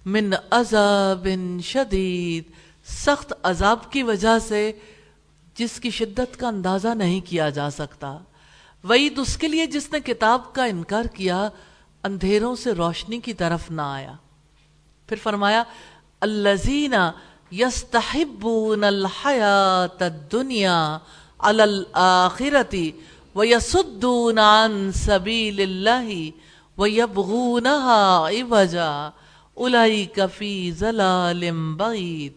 [0.06, 1.28] من عذاب
[1.62, 2.44] شدید۔
[2.85, 4.72] سخت عذاب کی وجہ سے
[5.59, 8.19] جس کی شدت کا اندازہ نہیں کیا جا سکتا۔
[8.88, 11.49] وعید اس کے لیے جس نے کتاب کا انکار کیا،
[12.03, 14.12] اندھیروں سے روشنی کی طرف نہ آیا۔
[15.07, 15.62] پھر فرمایا
[16.21, 16.95] الزین
[17.53, 20.99] یستحبون الحیات الدنیا
[21.38, 22.90] علی الاخرتی
[23.35, 26.31] ویسدون عن سبیل اللہ
[26.81, 29.11] ویبغونها عوجا
[29.55, 32.33] اولئیک فی ظلال بعید۔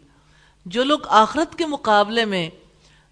[0.66, 2.50] جو لوگ آخرت کے مقابلے میں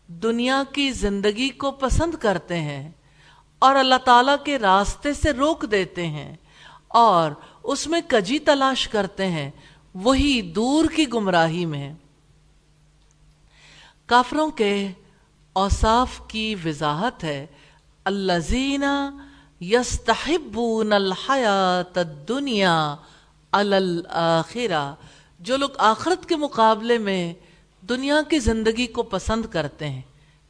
[0.07, 2.91] دنیا کی زندگی کو پسند کرتے ہیں
[3.59, 6.35] اور اللہ تعالیٰ کے راستے سے روک دیتے ہیں
[6.87, 7.31] اور
[7.63, 9.51] اس میں کجی تلاش کرتے ہیں،
[9.95, 11.93] وہی دور کی گمراہی میں
[14.05, 14.91] کافروں کے
[15.53, 17.45] اوصاف کی وضاحت ہے
[18.05, 19.23] اللہ زینہ
[19.61, 22.95] یستحبون الحیات الدنیا
[23.51, 24.93] الآخرہ
[25.39, 27.33] جو لوگ آخرت کے مقابلے میں
[27.89, 30.01] دنیا کی زندگی کو پسند کرتے ہیں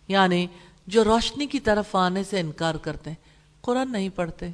[0.07, 0.47] یعنی
[0.87, 3.27] جو روشنی کی طرف آنے سے انکار کرتے ہیں۔
[3.61, 4.47] قرآن نہیں پڑھتے،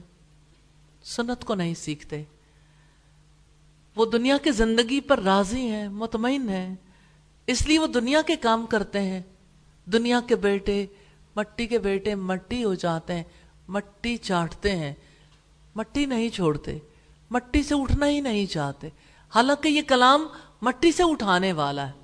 [1.04, 2.24] سنت کو نہیں سیکھتے۔
[3.96, 6.76] وہ دنیا کے زندگی پر راضی ہیں، مطمئن ہیں،
[7.48, 9.22] اس لیے وہ دنیا کے کام کرتے ہیں۔
[9.86, 10.86] دنیا کے بیٹے
[11.36, 13.24] مٹی کے بیٹے مٹی ہو جاتے ہیں،
[13.68, 14.94] مٹی چاٹتے ہیں۔
[15.76, 16.78] مٹی نہیں چھوڑتے،
[17.32, 18.90] مٹی سے اٹھنا ہی نہیں چاہتے۔
[19.36, 20.28] حالانکہ یہ کلام
[20.62, 22.03] مٹی سے اٹھانے والا ہے۔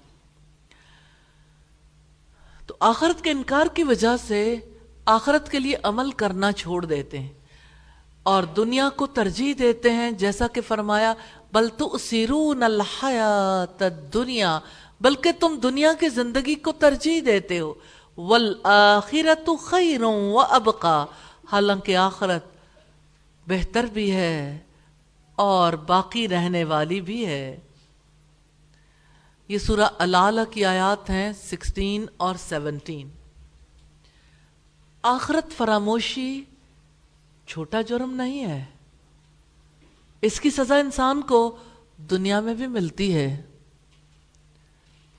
[2.69, 4.55] تو آخرت کے انکار کی وجہ سے
[5.05, 7.33] آخرت کے لیے عمل کرنا چھوڑ دیتے ہیں
[8.23, 11.13] اور دنیا کو ترجیح دیتے ہیں جیسا کہ فرمایا،
[11.53, 14.59] بل تو سیرون الحیات دنیا
[15.01, 17.73] بلکہ تم دنیا کی زندگی کو ترجیح دیتے ہو،
[18.17, 21.05] والآخرت خیر و ابقا،
[21.51, 22.45] حالانکہ آخرت
[23.47, 24.57] بہتر بھی ہے
[25.35, 27.59] اور باقی رہنے والی بھی ہے۔
[29.49, 33.09] یہ سورہ الالہ کی آیات ہیں سکسٹین اور سیونٹین۔
[35.01, 36.43] آخرت فراموشی
[37.47, 38.65] چھوٹا جرم نہیں ہے۔
[40.21, 41.57] اس کی سزا انسان کو
[41.97, 43.41] دنیا میں بھی ملتی ہے۔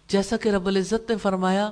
[0.08, 1.70] جیسا کہ رب العزت نے فرمایا،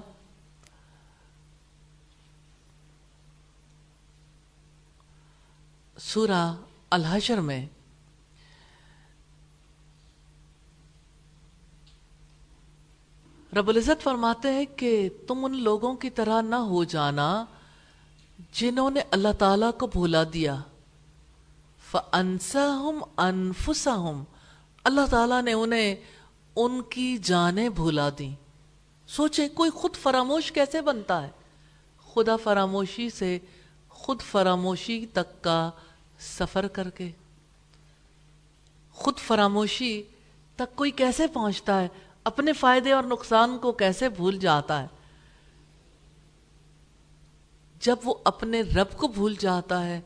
[5.98, 6.54] سورہ
[6.90, 7.66] الحشر میں
[13.58, 17.44] رب العزت فرماتے ہیں کہ تم ان لوگوں کی طرح نہ ہو جانا
[18.52, 20.56] جنہوں نے اللہ تعالیٰ کو بھولا دیا۔
[21.90, 24.24] فَأَنسَاهُمْ أَنفُسَهُمْ۔
[24.84, 25.94] اللہ تعالیٰ نے انہیں
[26.56, 28.34] ان کی جانیں بھولا دیں۔
[29.06, 31.30] سوچیں کوئی خود فراموش کیسے بنتا ہے؟
[32.14, 33.38] خدا فراموشی سے
[33.88, 35.70] خود فراموشی تک کا
[36.18, 37.10] سفر کر کے۔
[38.92, 40.02] خود فراموشی
[40.56, 41.88] تک کوئی کیسے پہنچتا ہے؟
[42.28, 44.86] اپنے فائدے اور نقصان کو کیسے بھول جاتا ہے؟
[47.80, 50.00] جب وہ اپنے رب کو بھول جاتا ہے،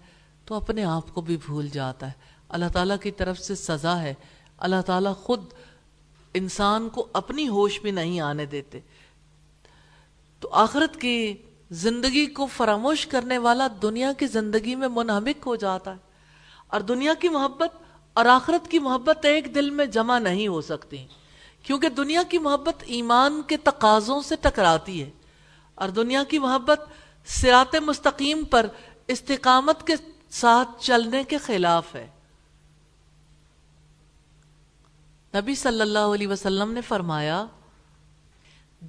[0.44, 2.12] تو اپنے آپ کو بھی بھول جاتا ہے۔
[2.48, 4.14] اللہ تعالیٰ کی طرف سے سزا ہے۔
[4.58, 5.44] اللہ تعالیٰ خود
[6.34, 8.80] انسان کو اپنی ہوش بھی نہیں آنے دیتے۔
[10.40, 11.36] تو آخرت کی
[11.70, 15.98] زندگی کو فراموش کرنے والا دنیا کی زندگی میں منہمک ہو جاتا ہے۔
[16.66, 17.76] اور دنیا کی محبت
[18.12, 21.06] اور آخرت کی محبت ایک دل میں جمع نہیں ہو سکتی۔
[21.62, 25.10] کیونکہ دنیا کی محبت ایمان کے تقاضوں سے ٹکراتی ہے
[25.74, 26.80] اور دنیا کی محبت
[27.26, 28.66] سرات مستقیم پر
[29.08, 29.94] استقامت کے
[30.30, 32.06] ساتھ چلنے کے خلاف ہے۔
[35.34, 37.44] نبی صلی اللہ علیہ وسلم نے فرمایا،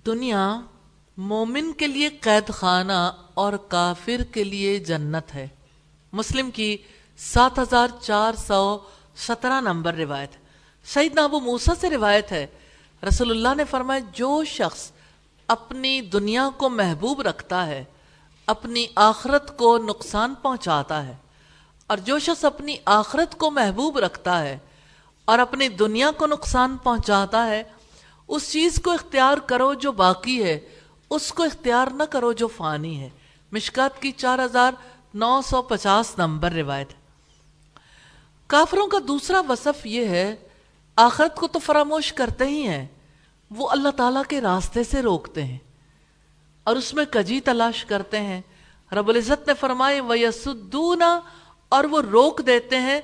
[0.05, 0.61] دنیا
[1.17, 5.47] مومن کے لیے قید خانہ اور کافر کے لیے جنت ہے۔
[6.11, 6.77] مسلم کی
[7.17, 8.77] سات ہزار چار سو
[9.15, 10.35] سترہ نمبر روایت۔
[10.85, 12.47] سیدنا ابو موسا سے روایت ہے
[13.03, 14.91] رسول اللہ نے فرمایا، جو شخص
[15.49, 17.83] اپنی دنیا کو محبوب رکھتا ہے،
[18.47, 21.15] اپنی آخرت کو نقصان پہنچاتا ہے،
[21.89, 24.57] اور جو شخص اپنی آخرت کو محبوب رکھتا ہے
[25.27, 27.63] اور اپنی دنیا کو نقصان پہنچاتا ہے،
[28.29, 30.59] اس چیز کو اختیار کرو جو باقی ہے،
[31.11, 33.09] اس کو اختیار نہ کرو جو فانی ہے۔
[33.51, 34.73] مشکات کی چار ہزار
[35.13, 36.93] نو سو پچاس نمبر روایت۔
[38.49, 40.35] کافروں کا دوسرا وصف یہ ہے
[40.95, 42.87] آخرت کو تو فراموش کرتے ہی ہیں۔
[43.51, 45.57] وہ اللہ تعالیٰ کے راستے سے روکتے ہیں
[46.63, 48.41] اور اس میں کجی تلاش کرتے ہیں۔
[48.91, 51.03] رب العزت نے فرمائے، وَيَسُدُّونَ،
[51.69, 53.01] اور وہ روک دیتے ہیں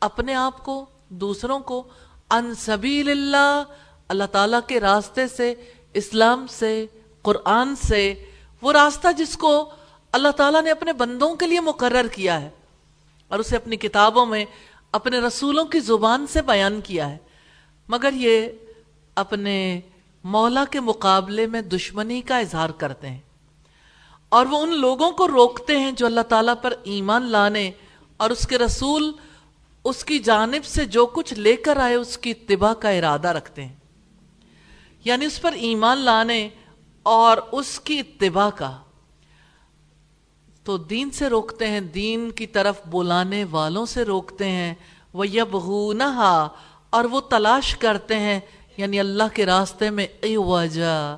[0.00, 1.88] اپنے آپ کو، دوسروں کو۔
[2.30, 3.62] ان سبیل اللہ
[4.08, 5.54] اللہ تعالیٰ کے راستے سے،
[5.94, 6.86] اسلام سے،
[7.22, 8.24] قرآن سے۔
[8.62, 9.70] وہ راستہ جس کو
[10.12, 12.50] اللہ تعالیٰ نے اپنے بندوں کے لیے مقرر کیا ہے
[13.28, 14.44] اور اسے اپنی کتابوں میں،
[14.92, 17.27] اپنے رسولوں کی زبان سے بیان کیا ہے۔
[17.88, 18.48] مگر یہ
[19.14, 19.80] اپنے
[20.24, 23.20] مولا کے مقابلے میں دشمنی کا اظہار کرتے ہیں
[24.28, 27.70] اور وہ ان لوگوں کو روکتے ہیں جو اللہ تعالیٰ پر ایمان لانے
[28.16, 29.12] اور اس کے رسول
[29.84, 33.64] اس کی جانب سے جو کچھ لے کر آئے اس کی اتباع کا ارادہ رکھتے
[33.64, 33.76] ہیں۔
[35.04, 36.48] یعنی اس پر ایمان لانے
[37.02, 38.78] اور اس کی اتباع کا۔
[40.64, 44.74] تو دین سے روکتے ہیں، دین کی طرف بلانے والوں سے روکتے ہیں۔
[45.14, 45.54] وہ یب
[46.90, 48.40] اور وہ تلاش کرتے ہیں
[48.76, 51.16] یعنی اللہ کے راستے میں اے وجہ،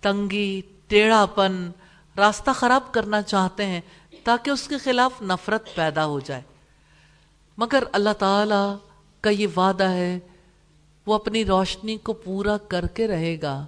[0.00, 1.70] تنگی ٹیڑھا پن
[2.18, 3.80] راستہ خراب کرنا چاہتے ہیں
[4.24, 6.42] تاکہ اس کے خلاف نفرت پیدا ہو جائے۔
[7.58, 8.76] مگر اللہ تعالی
[9.20, 10.18] کا یہ وعدہ ہے،
[11.06, 13.66] وہ اپنی روشنی کو پورا کر کے رہے گا۔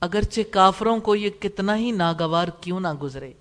[0.00, 3.32] اگرچہ کافروں کو یہ کتنا ہی ناگوار کیوں نہ گزرے۔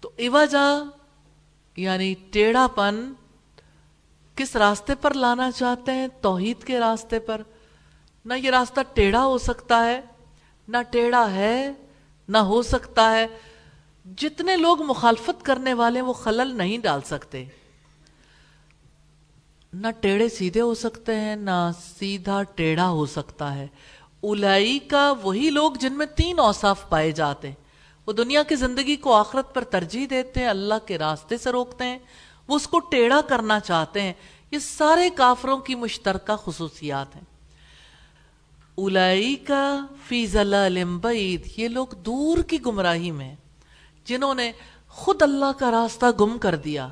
[0.00, 0.82] تو ایواجا
[1.76, 3.12] یعنی ٹیڑھا پن
[4.36, 7.42] کس راستے پر لانا چاہتے ہیں؟ توحید کے راستے پر۔
[8.24, 10.00] نہ یہ راستہ ٹیڑھا ہو سکتا ہے،
[10.68, 11.72] نہ ٹیڑھا ہے،
[12.28, 13.26] نہ ہو سکتا ہے۔
[14.16, 17.44] جتنے لوگ مخالفت کرنے والے وہ خلل نہیں ڈال سکتے۔
[19.72, 23.66] نہ ٹیڑھے سیدھے ہو سکتے ہیں، نہ سیدھا ٹیڑھا ہو سکتا ہے۔
[24.20, 27.54] اولائی کا وہی لوگ جن میں تین اوصاف پائے جاتے ہیں۔
[28.06, 31.84] وہ دنیا کی زندگی کو آخرت پر ترجیح دیتے ہیں، اللہ کے راستے سے روکتے
[31.84, 31.98] ہیں۔
[32.48, 34.12] وہ اس کو ٹیڑھا کرنا چاہتے ہیں۔
[34.50, 37.22] یہ سارے کافروں کی مشترکہ خصوصیات ہیں۔
[38.74, 41.16] اولائی کا فیض اللہ
[41.56, 43.34] یہ لوگ دور کی گمراہی میں
[44.04, 44.52] جنہوں نے
[44.88, 46.88] خود اللہ کا راستہ گم کر دیا۔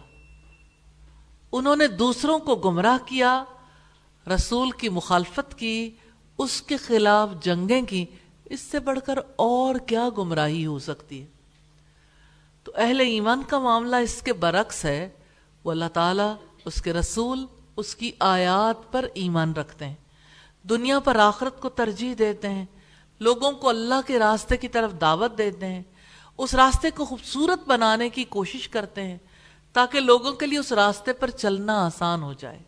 [1.53, 3.45] انہوں نے دوسروں کو گمراہ کیا،
[4.35, 5.91] رسول کی مخالفت کی،
[6.39, 8.05] اس کے خلاف جنگیں کی۔
[8.45, 11.27] اس سے بڑھ کر اور کیا گمراہی ہو سکتی ہے؟
[12.65, 15.09] تو اہل ایمان کا معاملہ اس کے برعکس ہے۔
[15.65, 17.47] وہ اللہ تعالیٰ اس کے رسول،
[17.77, 19.95] اس کی آیات پر ایمان رکھتے ہیں۔
[20.63, 22.65] دنیا پر آخرت کو ترجیح دیتے ہیں۔
[23.21, 25.83] لوگوں کو اللہ کے راستے کی طرف دعوت دیتے ہیں۔
[26.39, 29.19] اس راستے کو خوبصورت بنانے کی کوشش کرتے ہیں
[29.73, 32.59] تاکہ لوگوں کے لیے اس راستے پر چلنا آسان ہو جائے۔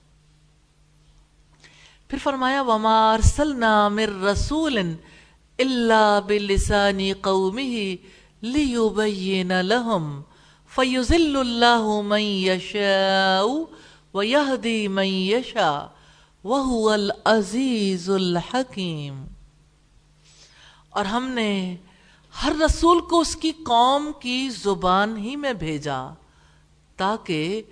[2.09, 4.79] پھر فرمایا، وما ارسلنا من رسول
[5.59, 7.95] الا بلسان قومه
[8.43, 10.23] ليبين لهم
[10.77, 13.47] فيذل الله من يشاء
[14.15, 15.87] ويهدي من يشاء
[16.45, 19.25] وهو العزيز الحكيم۔
[20.91, 21.77] اور ہم نے
[22.43, 26.09] ہر رسول کو اس کی قوم کی زبان ہی میں بھیجا
[26.97, 27.63] تاکہ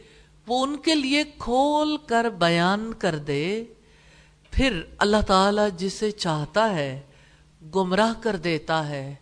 [0.47, 3.65] وہ ان کے لیے کھول کر بیان کر دے۔
[4.51, 7.01] پھر اللہ تعالی جسے چاہتا ہے
[7.75, 9.15] گمراہ کر دیتا ہے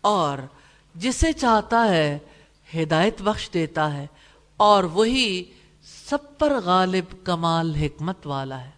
[0.00, 0.38] اور
[0.94, 2.18] جسے چاہتا ہے
[2.74, 4.06] ہدایت بخش دیتا ہے
[4.56, 5.44] اور وہی
[6.10, 8.70] سب پر غالب کمال حکمت والا ہے۔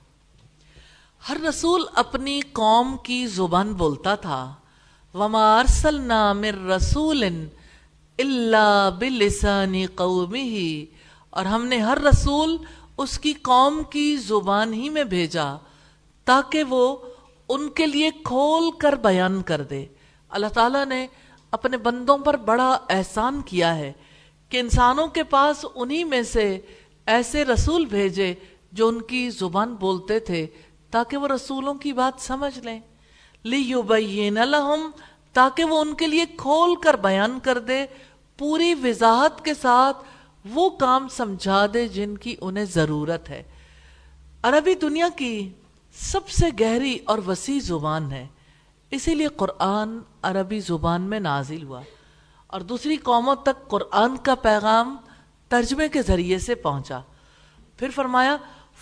[1.28, 4.54] ہر رسول اپنی قوم کی زبان بولتا تھا۔
[5.14, 7.24] وما ارسلنا من رسول
[8.18, 10.86] اللہ بلسانی قومی ہی
[11.30, 12.56] اور ہم نے ہر رسول
[12.96, 15.54] اس کی قوم کی زبان ہی میں بھیجا
[16.24, 16.96] تاکہ وہ
[17.48, 19.86] ان کے لیے کھول کر بیان کر دے۔
[20.28, 21.06] اللہ تعالیٰ نے
[21.50, 23.92] اپنے بندوں پر بڑا احسان کیا ہے
[24.48, 26.60] کہ انسانوں کے پاس انہی میں سے
[27.06, 28.34] ایسے رسول بھیجے
[28.72, 30.46] جو ان کی زبان بولتے تھے
[30.90, 32.80] تاکہ وہ رسولوں کی بات سمجھ لیں۔
[33.44, 33.74] لی
[34.30, 34.90] لہم
[35.32, 37.86] تاکہ وہ ان کے لیے کھول کر بیان کر دے،
[38.38, 39.96] پوری وضاحت کے ساتھ
[40.44, 43.42] وہ کام سمجھا دے جن کی انہیں ضرورت ہے۔
[44.42, 45.48] عربی دنیا کی
[45.92, 48.26] سب سے گہری اور وسیع زبان ہے۔
[48.90, 51.80] اسی لیے قرآن عربی زبان میں نازل ہوا
[52.46, 54.96] اور دوسری قوموں تک قرآن کا پیغام
[55.48, 57.00] ترجمے کے ذریعے سے پہنچا۔
[57.76, 58.36] پھر فرمایا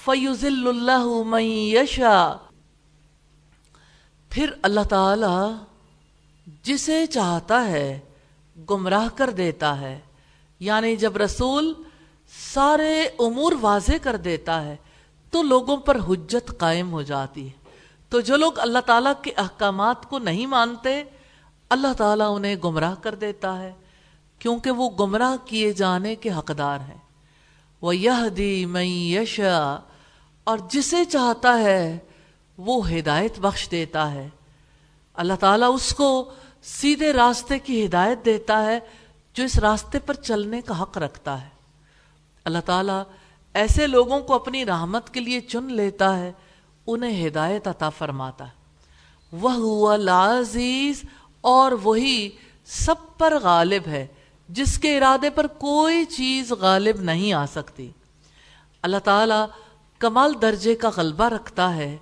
[0.04, 2.36] فیوز اللہ یشا
[4.30, 5.36] پھر اللہ تعالی
[6.62, 8.00] جسے چاہتا ہے
[8.70, 10.00] گمراہ کر دیتا ہے
[10.60, 11.72] یعنی جب رسول
[12.54, 14.76] سارے امور واضح کر دیتا ہے،
[15.30, 17.57] تو لوگوں پر حجت قائم ہو جاتی ہے۔
[18.08, 21.02] تو جو لوگ اللہ تعالیٰ کے احکامات کو نہیں مانتے،
[21.70, 23.72] اللہ تعالیٰ انہیں گمراہ کر دیتا ہے،
[24.38, 26.98] کیونکہ وہ گمراہ کیے جانے کے حقدار ہیں۔
[27.80, 29.78] وہ یہ دی میں یشا
[30.44, 31.98] اور جسے چاہتا ہے
[32.58, 34.28] وہ ہدایت بخش دیتا ہے۔
[35.14, 36.32] اللہ تعالیٰ اس کو
[36.62, 38.80] سیدھے راستے کی ہدایت دیتا ہے
[39.34, 41.48] جو اس راستے پر چلنے کا حق رکھتا ہے۔
[42.44, 43.02] اللہ تعالیٰ
[43.54, 46.32] ایسے لوگوں کو اپنی رحمت کے لیے چن لیتا ہے
[46.88, 48.56] انہیں ہدایت عطا فرماتا ہے۔
[49.32, 51.02] وہ العزیز،
[51.40, 52.30] اور وہی
[52.64, 54.06] سب پر غالب ہے،
[54.48, 57.90] جس کے ارادے پر کوئی چیز غالب نہیں آ سکتی۔
[58.82, 59.46] اللہ تعالیٰ
[59.98, 61.96] کمال درجے کا غلبہ رکھتا ہے،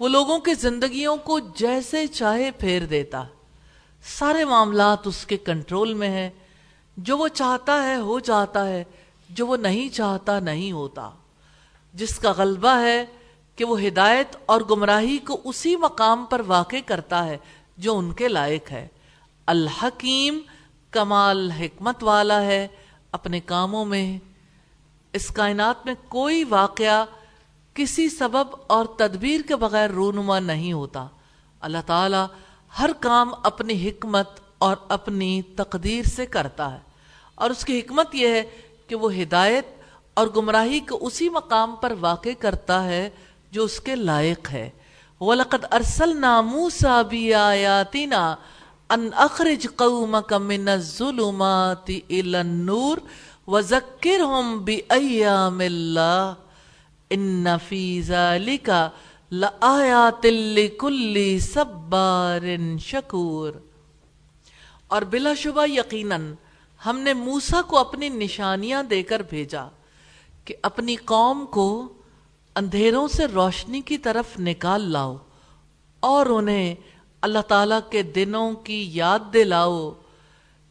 [0.00, 3.22] وہ لوگوں کی زندگیوں کو جیسے چاہے پھیر دیتا۔
[4.18, 6.30] سارے معاملات اس کے کنٹرول میں ہیں،
[6.96, 8.84] جو وہ چاہتا ہے ہو جاتا ہے،
[9.30, 11.10] جو وہ نہیں چاہتا نہیں ہوتا۔
[11.94, 13.04] جس کا غلبہ ہے
[13.56, 17.36] کہ وہ ہدایت اور گمراہی کو اسی مقام پر واقع کرتا ہے
[17.76, 18.88] جو ان کے لائق ہے۔
[19.46, 20.38] الحکیم
[20.90, 22.68] کمال حکمت والا ہے۔
[23.12, 24.18] اپنے کاموں میں،
[25.12, 27.04] اس کائنات میں کوئی واقعہ
[27.74, 31.06] کسی سبب اور تدبیر کے بغیر رونما نہیں ہوتا۔
[31.60, 32.16] اللہ تعالی
[32.78, 34.28] ہر کام اپنی حکمت
[34.58, 36.78] اور اپنی تقدیر سے کرتا ہے۔
[37.34, 38.42] اور اس کی حکمت یہ ہے
[38.86, 39.66] کہ وہ ہدایت
[40.14, 43.10] اور گمراہی کو اسی مقام پر واقع کرتا ہے
[43.54, 44.68] جو اس کے لائق ہے۔
[45.20, 48.24] وَلَقَدْ أَرْسَلْنَا مُوسَى بِآيَاتِنَا
[48.90, 52.98] ان اخرج قومك من الظلمات الى النور
[53.46, 56.34] وذكرهم بايام الله
[57.10, 58.92] ان في ذلك
[59.30, 60.26] لآيات
[60.58, 62.46] لكل صبار
[62.80, 63.52] شکور
[64.88, 66.32] اور بلا شبہ یقیناً
[66.86, 69.64] ہم نے موسا کو اپنی نشانیاں دے کر بھیجا
[70.44, 71.68] کہ اپنی قوم کو
[72.56, 75.16] اندھیروں سے روشنی کی طرف نکال لاؤ
[76.00, 76.74] اور انہیں
[77.20, 79.92] اللہ تعالیٰ کے دنوں کی یاد دلاؤ۔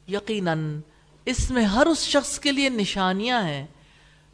[0.07, 0.81] یقیناً
[1.25, 3.65] اس میں ہر اس شخص کے لیے نشانیاں ہیں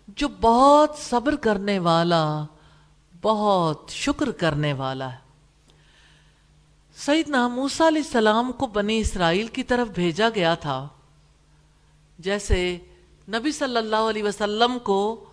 [0.08, 2.46] جو بہت صبر کرنے والا،
[3.22, 5.18] بہت شکر کرنے والا ہے۔
[6.96, 10.88] سیدنا موسیٰ علیہ السلام کو بنی اسرائیل کی طرف بھیجا گیا تھا۔
[12.20, 12.78] جیسے
[13.30, 15.26] نبی صلی اللہ علیہ وسلم کو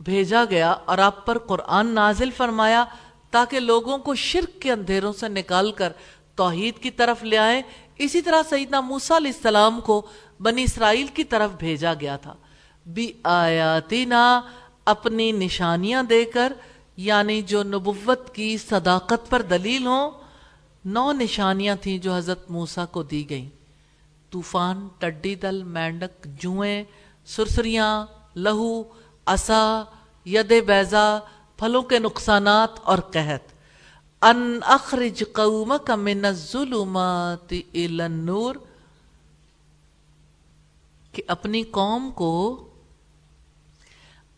[0.00, 2.84] بھیجا گیا اور آپ پر قرآن نازل فرمایا
[3.30, 5.92] تاکہ لوگوں کو شرک کے اندھیروں سے نکال کر
[6.36, 7.62] توحید کی طرف لے آئے
[7.98, 10.06] اسی طرح سیدنا موسیٰ علیہ السلام کو
[10.40, 12.34] بنی اسرائیل کی طرف بھیجا گیا تھا۔
[12.86, 14.40] بھی آیاتینا
[14.84, 16.52] اپنی نشانیاں دے کر
[16.96, 20.10] یعنی جو نبوت کی صداقت پر دلیل ہوں،
[20.84, 23.48] نو نشانیاں تھیں جو حضرت موسیٰ کو دی گئیں۔
[24.30, 26.84] طوفان، ٹڈی دل، مینڈک، جوئیں،
[27.24, 28.82] سرسریاں، لہو
[29.26, 29.82] اسا
[30.24, 31.18] ید بیزا
[31.58, 33.52] پھلوں کے نقصانات اور قحط۔
[34.22, 38.54] ان اخرج قومک من الظلمات الى النور۔
[41.12, 42.68] کہ اپنی قوم کو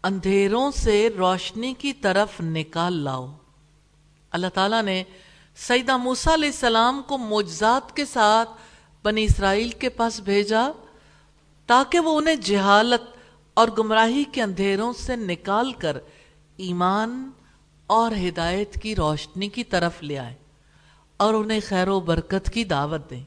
[0.02, 3.32] اندھیروں سے روشنی کی طرف نکال لاؤ۔
[4.30, 5.04] اللہ تعالیٰ نے
[5.56, 8.50] سیدہ موسیٰ علیہ السلام کو معجزات کے ساتھ
[9.02, 10.68] بنی اسرائیل کے پاس بھیجا
[11.66, 13.15] تاکہ وہ انہیں جہالت
[13.56, 15.96] اور گمراہی کے اندھیروں سے نکال کر
[16.56, 17.30] ایمان
[17.86, 20.34] اور ہدایت کی روشنی کی طرف لے آئے
[21.16, 23.24] اور انہیں خیر و برکت کی دعوت دیں۔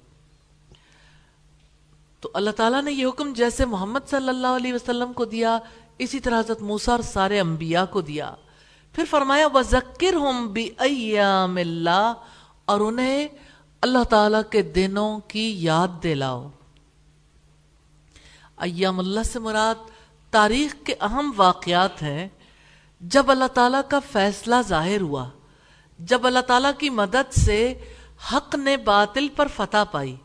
[2.20, 5.60] تو اللہ تعالیٰ نے یہ حکم جیسے محمد صلی اللہ علیہ وسلم کو دیا،
[5.98, 8.36] اسی طرح حضرت موسیٰ اور سارے انبیاء کو دیا۔
[8.94, 12.14] پھر فرمایا وَذَكِّرْهُمْ بِأَيَّامِ اللَّهِ
[12.66, 13.28] اور انہیں
[13.82, 16.50] اللہ تعالیٰ کے دنوں کی یاد دلاؤ۔
[18.58, 19.99] ایام اللہ سے مراد
[20.32, 22.28] تاریخ کے اہم واقعات ہیں۔
[23.02, 25.30] جب اللہ تعالیٰ کا فیصلہ ظاہر ہوا،
[26.00, 27.74] جب اللہ تعالیٰ کی مدد سے
[28.34, 30.16] حق نے باطل پر فتح پائی۔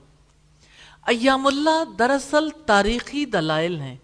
[1.07, 3.97] ایام اللہ دراصل تاریخی دلائل ہیں۔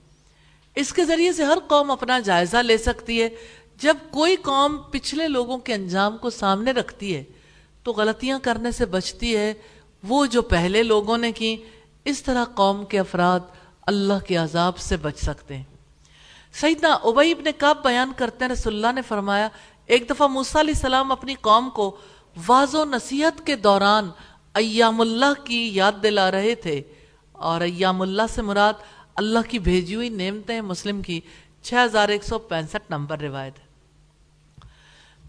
[0.74, 3.28] اس کے ذریعے سے ہر قوم اپنا جائزہ لے سکتی ہے۔
[3.76, 7.24] جب کوئی قوم پچھلے لوگوں کے انجام کو سامنے رکھتی ہے،
[7.82, 9.54] تو غلطیاں کرنے سے بچتی ہے۔
[10.08, 11.56] وہ جو پہلے لوگوں نے کی
[12.04, 13.40] اس طرح قوم کے افراد
[13.86, 15.64] اللہ کے عذاب سے بچ سکتے ہیں۔
[16.54, 19.48] سیدنا ابئی ابن کعب بیان کرتے ہیں، رسول اللہ نے فرمایا،
[19.86, 21.96] ایک دفعہ موسیٰ علیہ السلام اپنی قوم کو
[22.46, 24.10] واض و نصیحت کے دوران
[24.54, 26.82] ایام اللہ کی یاد دلا رہے تھے۔
[27.32, 28.72] اور ایام اللہ سے مراد
[29.16, 31.20] اللہ کی بھیجی ہوئی نعمتیں مسلم کی
[31.62, 33.64] چھ ہزار ایک سو پینسٹھ نمبر روایت ہے۔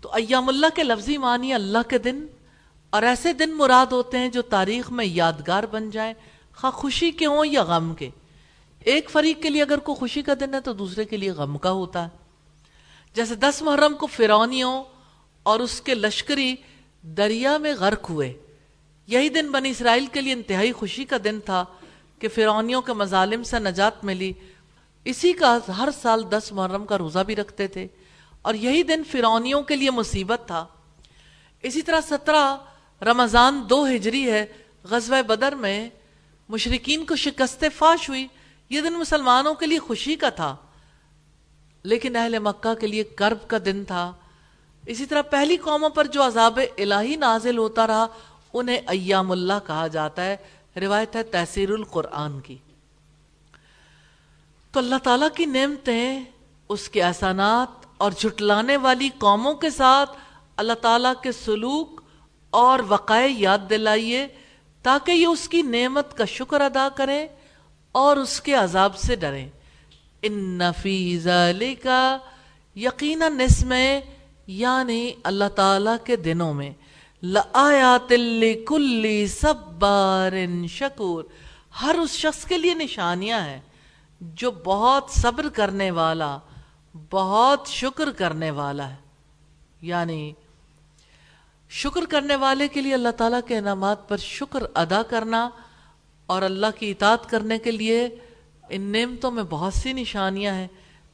[0.02, 2.26] تو ایام اللہ کے لفظی معنی اللہ کے دن،
[2.90, 6.14] اور ایسے دن مراد ہوتے ہیں جو تاریخ میں یادگار بن جائیں،
[6.56, 8.10] خواہ خوشی کے ہوں یا غم کے۔
[8.82, 11.58] ایک فریق کے لیے اگر کوئی خوشی کا دن ہے تو دوسرے کے لیے غم
[11.58, 12.10] کا ہوتا ہے۔
[13.14, 14.84] جیسے دس محرم کو فرونیوں
[15.44, 16.56] اور اس کے لشکری
[17.02, 18.34] دریا میں غرق ہوئے۔
[19.08, 21.66] یہی دن بنی اسرائیل کے لیے انتہائی خوشی کا دن تھا
[22.20, 24.34] کہ فرونیوں کے مظالم سے نجات ملی۔
[25.06, 27.88] اسی کا ہر سال دس محرم کا روزہ بھی رکھتے تھے۔
[28.42, 30.66] اور یہی دن فرونیوں کے لیے مصیبت تھا۔
[31.62, 32.58] اسی طرح سترہ
[33.02, 34.46] رمضان دو ہجری ہے۔
[34.84, 35.90] غزوہ بدر میں
[36.50, 38.28] مشرقین کو شکست فاش ہوئی۔
[38.72, 40.56] یہ دن مسلمانوں کے لیے خوشی کا تھا،
[41.84, 44.12] لیکن اہل مکہ کے لیے کرب کا دن تھا۔
[44.86, 48.08] اسی طرح پہلی قوموں پر جو عذاب الہی نازل ہوتا رہا،
[48.54, 50.38] انہیں ایام اللہ کہا جاتا ہے۔
[50.76, 52.58] روایت ہے تحصیر القرآن کی۔
[54.72, 56.24] تو اللہ تعالیٰ کی نعمتیں،
[56.70, 60.12] اس کے احسانات اور جھٹلانے والی قوموں کے ساتھ
[60.58, 62.02] اللہ تعالیٰ کے سلوک
[62.50, 64.28] اور وقائع یاد دلائیے،
[64.84, 67.28] تاکہ یہ اس کی نعمت کا شکر ادا کریں۔
[67.92, 69.50] اور اس کے عذاب سے ڈریں۔
[70.22, 71.28] ان نفیز
[71.84, 72.18] کا
[72.76, 74.02] یقیناً اس میں
[74.48, 76.72] یعنی اللہ تعالیٰ کے دنوں میں۔
[77.24, 80.32] لآیات لکلی صبار
[80.70, 81.24] شکور۔
[81.82, 83.60] ہر اس شخص کے لیے نشانیاں ہیں
[84.22, 86.38] جو بہت صبر کرنے والا،
[87.12, 88.96] بہت شکر کرنے والا ہے۔
[89.82, 90.34] یعنی
[91.70, 95.50] شکر کرنے والے کے لیے اللہ تعالیٰ کے انعامات پر شکر ادا کرنا
[96.32, 98.10] اور اللہ کی اطاعت کرنے کے لیے
[98.70, 100.68] ان نعمتوں میں بہت سی نشانیاں ہیں۔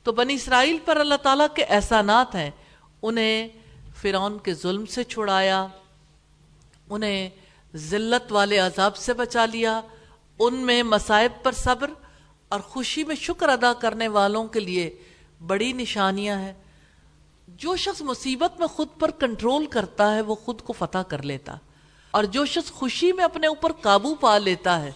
[0.04, 2.52] تو بنی اسرائیل پر اللہ تعالیٰ کے احسانات ہیں۔
[3.02, 3.48] انہیں
[3.96, 5.68] فرعون کے ظلم سے چھڑایا،
[6.90, 7.30] انہیں
[7.76, 9.82] ذلت والے عذاب سے بچا لیا،
[10.40, 11.90] ان میں مصائب پر صبر
[12.50, 14.96] اور خوشی میں شکر ادا کرنے والوں کے لیے
[15.48, 16.54] بڑی نشانیاں ہیں۔
[17.48, 21.56] جو شخص مصیبت میں خود پر کنٹرول کرتا ہے، وہ خود کو فتح کر لیتا۔
[22.12, 24.92] اور جو شخص خوشی میں اپنے اوپر قابو پا لیتا ہے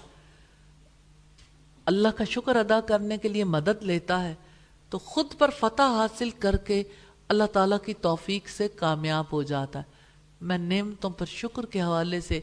[1.91, 4.33] اللہ کا شکر ادا کرنے کے لیے مدد لیتا ہے،
[4.89, 6.83] تو خود پر فتح حاصل کر کے
[7.27, 9.83] اللہ تعالیٰ کی توفیق سے کامیاب ہو جاتا ہے۔
[10.41, 12.39] میں نعمتوں پر شکر کے حوالے سے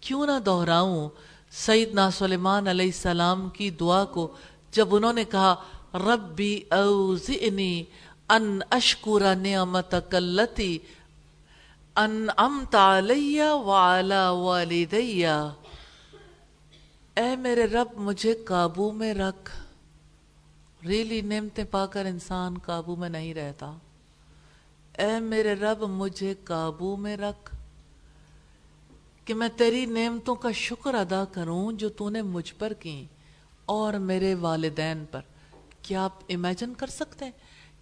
[0.00, 1.08] کیوں نہ دہراؤں،
[1.50, 4.28] سیدنا سلیمان علیہ السلام کی دعا کو
[4.72, 5.54] جب انہوں نے کہا،
[5.94, 7.84] ربی اوزعنی
[8.28, 10.78] ان اشکر نعمتک اللتی
[11.96, 15.24] انعمت علی وعلا والدی
[17.16, 19.50] اے میرے رب، مجھے قابو میں رکھ۔
[20.86, 23.72] ریلی نعمتیں پا کر انسان قابو میں نہیں رہتا۔
[24.98, 27.54] اے میرے رب، مجھے قابو میں رکھ۔
[29.24, 33.04] کہ میں تیری نعمتوں کا شکر ادا کروں جو تو نے مجھ پر کی
[33.64, 35.20] اور میرے والدین پر۔
[35.82, 37.32] کیا آپ امیجن کر سکتے ہیں؟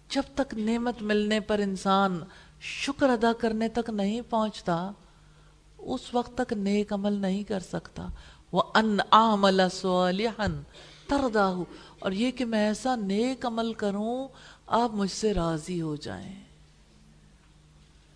[0.09, 2.19] جب تک نعمت ملنے پر انسان
[2.61, 4.91] شکر ادا کرنے تک نہیں پہنچتا،
[5.77, 8.07] اس وقت تک نیک عمل نہیں کر سکتا۔
[8.51, 9.61] وہ ان عمل
[11.07, 11.53] تردا
[11.99, 14.27] اور یہ کہ میں ایسا نیک عمل کروں،
[14.67, 16.43] آپ مجھ سے راضی ہو جائیں۔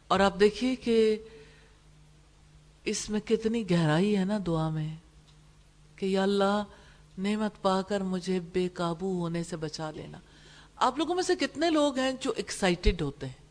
[0.07, 1.17] اور آپ دیکھیے کہ
[2.83, 4.95] اس میں کتنی گہرائی ہے نا دعا میں،
[5.95, 6.63] کہ یا اللہ،
[7.17, 10.17] نعمت پا کر مجھے بے قابو ہونے سے بچا لینا۔
[10.75, 13.43] آپ لوگوں میں سے کتنے لوگ ہیں جو ایکسائٹڈ ہوتے ہیں؟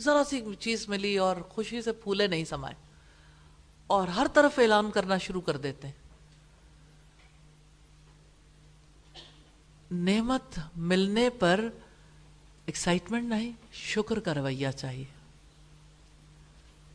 [0.00, 2.74] ذرا سی چیز ملی اور خوشی سے پھولے نہیں سمائے۔
[3.86, 6.07] اور ہر طرف اعلان کرنا شروع کر دیتے ہیں۔
[9.90, 11.68] نعمت ملنے پر
[12.66, 15.04] ایکسائٹمنٹ نہیں، شکر کا رویہ چاہیے۔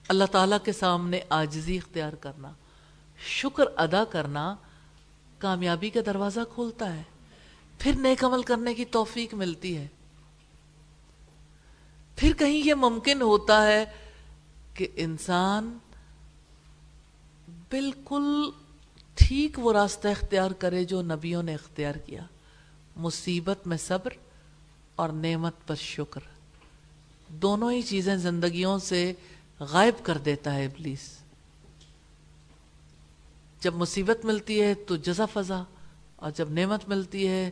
[0.07, 2.51] اللہ تعالیٰ کے سامنے آجزی اختیار کرنا،
[3.27, 4.55] شکر ادا کرنا
[5.37, 7.03] کامیابی کا دروازہ کھولتا ہے۔
[7.79, 9.87] پھر نیک عمل کرنے کی توفیق ملتی ہے۔
[12.15, 13.85] پھر کہیں یہ ممکن ہوتا ہے
[14.73, 15.77] کہ انسان
[17.69, 18.49] بالکل
[19.15, 22.25] ٹھیک وہ راستہ اختیار کرے جو نبیوں نے اختیار کیا۔
[22.95, 24.13] مصیبت میں صبر
[24.95, 26.21] اور نعمت پر شکر۔
[27.27, 29.13] دونوں ہی چیزیں زندگیوں سے
[29.59, 31.17] غائب کر دیتا ہے ابلیس۔
[33.61, 35.63] جب مصیبت ملتی ہے تو جزا فضا،
[36.15, 37.51] اور جب نعمت ملتی ہے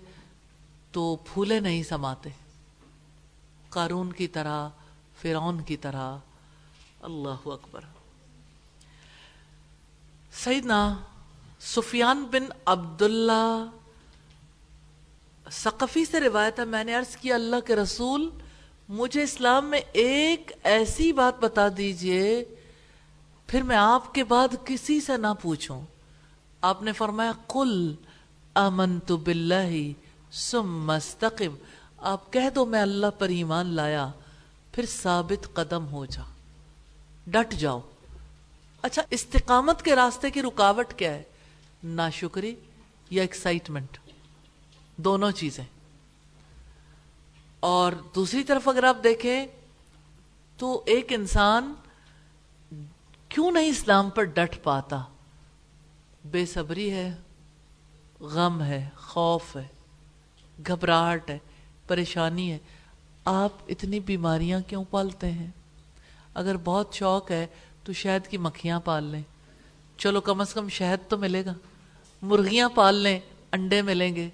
[0.92, 2.30] تو پھولے نہیں سماتے۔
[3.70, 4.70] قارون کی طرح،
[5.22, 6.18] فرعون کی طرح۔
[7.02, 7.82] اللہ اکبر۔
[10.34, 10.98] سیدنا
[11.60, 13.70] سفیان بن عبداللہ
[15.52, 18.30] ثقفی سے روایت ہے، میں نے عرض کیا، اللہ کے رسول،
[18.90, 22.46] مجھے اسلام میں ایک ایسی بات بتا دیجیے،
[23.48, 25.82] پھر میں آپ کے بعد کسی سے نہ پوچھوں۔
[26.62, 27.96] آپ نے فرمایا، قل
[28.54, 29.92] امنت باللہ
[30.32, 31.56] سم مستقم
[31.98, 34.12] آپ کہہ دو، میں اللہ پر ایمان لایا،
[34.72, 36.22] پھر ثابت قدم ہو جا۔
[37.28, 37.80] ڈٹ جاؤ۔
[38.82, 41.24] اچھا استقامت کے راستے کی رکاوٹ کیا ہے؟
[41.84, 42.56] ناشکری
[43.10, 43.98] یا ایکسائٹمنٹ
[45.04, 45.64] دونوں چیزیں۔
[47.60, 49.46] اور دوسری طرف اگر آپ دیکھیں
[50.58, 51.74] تو ایک انسان
[53.30, 55.04] کیوں نہیں اسلام پر ڈٹ پاتا؟
[56.26, 57.16] بے صبری ہے،
[58.20, 59.68] غم ہے، خوف ہے،
[60.68, 61.38] گھبراہٹ ہے،
[61.88, 62.58] پریشانی ہے۔
[63.26, 65.48] آپ اتنی بیماریاں کیوں پالتے ہیں؟
[66.34, 67.48] اگر بہت شوق ہے
[67.84, 69.24] تو شہد کی مکھیاں پال لیں۔
[69.98, 71.54] چلو کم از کم شہد تو ملے گا۔
[72.22, 73.20] مرغیاں پال لیں،
[73.52, 74.30] انڈے ملیں گے۔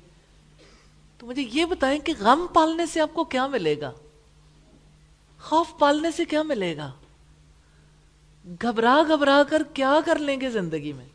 [1.18, 3.92] تو مجھے یہ بتائیں کہ غم پالنے سے آپ کو کیا ملے گا؟
[5.40, 6.92] خوف پالنے سے کیا ملے گا؟
[8.62, 11.06] گھبرا گھبرا کر کیا کر لیں گے زندگی میں؟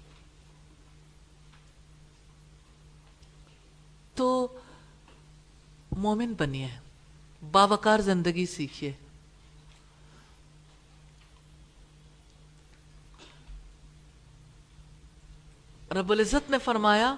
[4.14, 4.58] تو
[5.96, 6.68] مومن بنیے
[7.50, 8.92] باوکار زندگی سیکھیے۔
[15.90, 17.14] رب العزت نے فرمایا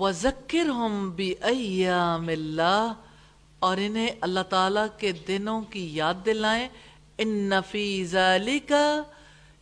[0.00, 2.92] وزکر ہم بھی اللہ
[3.58, 6.68] اور انہیں اللہ تعالی کے دنوں کی یاد دلائیں۔
[7.18, 9.02] ان نفیز علی کا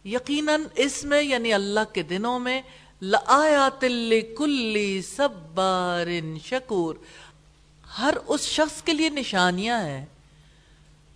[0.05, 2.63] یقیناً اس میں یعنی اللہ کے دنوں میں،
[3.03, 3.85] لآیات
[4.37, 6.07] کلی صبار
[6.45, 6.95] شکور۔
[7.99, 10.07] ہر اس شخص کے لیے نشانیاں ہیں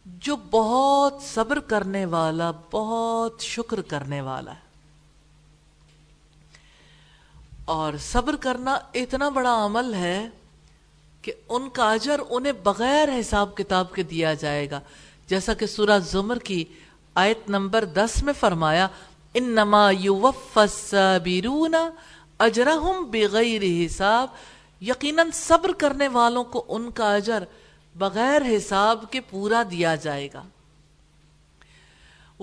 [0.07, 4.64] جو بہت صبر کرنے والا، بہت شکر کرنے والا ہے۔
[7.65, 10.29] اور صبر کرنا اتنا بڑا عمل ہے
[11.23, 14.81] کہ ان کا اجر انہیں بغیر حساب کتاب کے دیا جائے گا۔
[15.27, 16.65] جیسا کہ سورہ زمر کی
[17.15, 18.89] آیت نمبر دس میں فرمایا،
[19.35, 19.89] انما
[20.55, 21.75] الصابرون
[22.39, 24.29] اجرہم بغیر حساب۔
[24.81, 27.45] یقیناً صبر کرنے والوں کو ان کا اجر
[27.95, 30.43] بغیر حساب کے پورا دیا جائے گا۔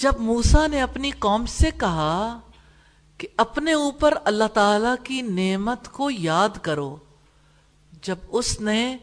[0.00, 2.38] جب موسا نے اپنی قوم سے کہا
[3.20, 6.96] کہ اپنے اوپر اللہ تعالی کی نعمت کو یاد کرو،
[8.02, 8.96] جب اس نے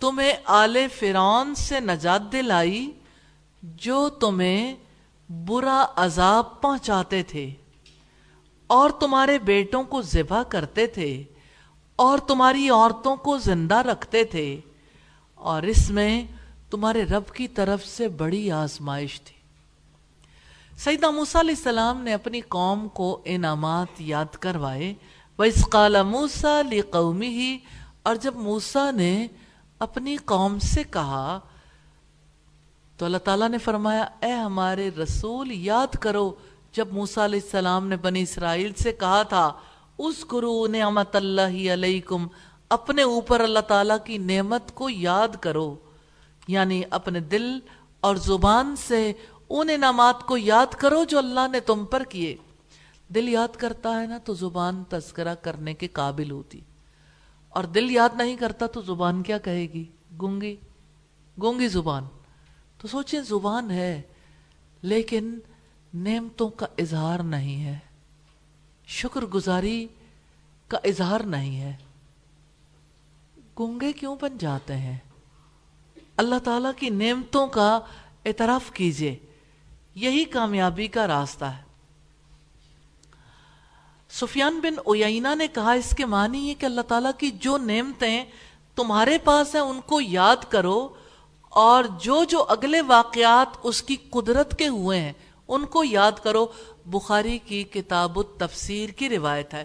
[0.00, 2.90] تمہیں آل فرعون سے نجات دلائی
[3.62, 4.74] جو تمہیں
[5.28, 7.48] برا عذاب پہنچاتے تھے
[8.70, 11.12] اور تمہارے بیٹوں کو ذبح کرتے تھے
[11.98, 14.48] اور تمہاری عورتوں کو زندہ رکھتے تھے،
[15.40, 16.22] اور اس میں
[16.70, 19.38] تمہارے رب کی طرف سے بڑی آزمائش تھی۔
[20.82, 24.92] سیدہ موسیٰ علیہ السلام نے اپنی قوم کو انعامات یاد کروائے
[25.38, 29.10] وَإِسْ قَالَ مُوسَى لِقَوْمِهِ، اور جب موسیٰ نے
[29.86, 31.38] اپنی قوم سے کہا،
[32.98, 36.24] تو اللہ تعالیٰ نے فرمایا، اے ہمارے رسول، یاد کرو،
[36.78, 39.46] جب موسیٰ علیہ السلام نے بنی اسرائیل سے کہا تھا
[40.06, 42.26] اس کرو نعمت اللہ علیکم،
[42.78, 45.68] اپنے اوپر اللہ تعالیٰ کی نعمت کو یاد کرو
[46.48, 47.46] یعنی اپنے دل
[48.08, 49.00] اور زبان سے
[49.50, 52.36] ان انعامات کو یاد کرو جو اللہ نے تم پر کیے۔
[53.08, 56.60] دل یاد کرتا ہے نا تو زبان تذکرہ کرنے کے قابل ہوتی۔
[57.48, 59.84] اور دل یاد نہیں کرتا تو زبان کیا کہے گی؟
[60.20, 60.56] گونگی۔
[61.42, 62.04] گونگی زبان۔
[62.78, 64.02] تو سوچیں زبان ہے،
[64.82, 65.38] لیکن
[65.94, 67.78] نعمتوں کا اظہار نہیں ہے۔
[68.86, 69.88] شکر گزاری
[70.68, 71.76] کا اظہار نہیں ہے۔
[73.60, 74.98] گنگے کیوں بن جاتے ہیں؟
[76.16, 77.80] اللہ تعالیٰ کی نعمتوں کا
[78.24, 79.18] اعتراف کیجیے۔
[79.94, 81.62] یہی کامیابی کا راستہ ہے۔
[84.10, 88.24] سفیان بن اوینا نے کہا، اس کے معنی یہ کہ اللہ تعالیٰ کی جو نعمتیں
[88.76, 90.88] تمہارے پاس ہیں، ان کو یاد کرو
[91.48, 95.12] اور جو جو اگلے واقعات اس کی قدرت کے ہوئے ہیں،
[95.48, 96.46] ان کو یاد کرو۔
[96.86, 99.64] بخاری کی کتاب التفسیر کی روایت ہے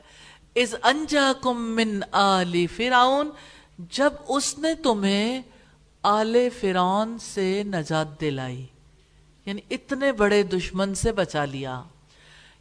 [0.56, 3.30] از انجا کم من آل فرعون،
[3.78, 5.42] جب اس نے تمہیں
[6.04, 8.66] آل فرعون سے نجات دلائی۔
[9.46, 11.82] یعنی اتنے بڑے دشمن سے بچا لیا۔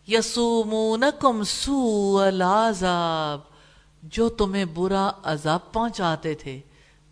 [0.09, 3.41] یسومونکم سوء العذاب،
[4.03, 6.61] جو تمہیں برا عذاب پہنچاتے تھے۔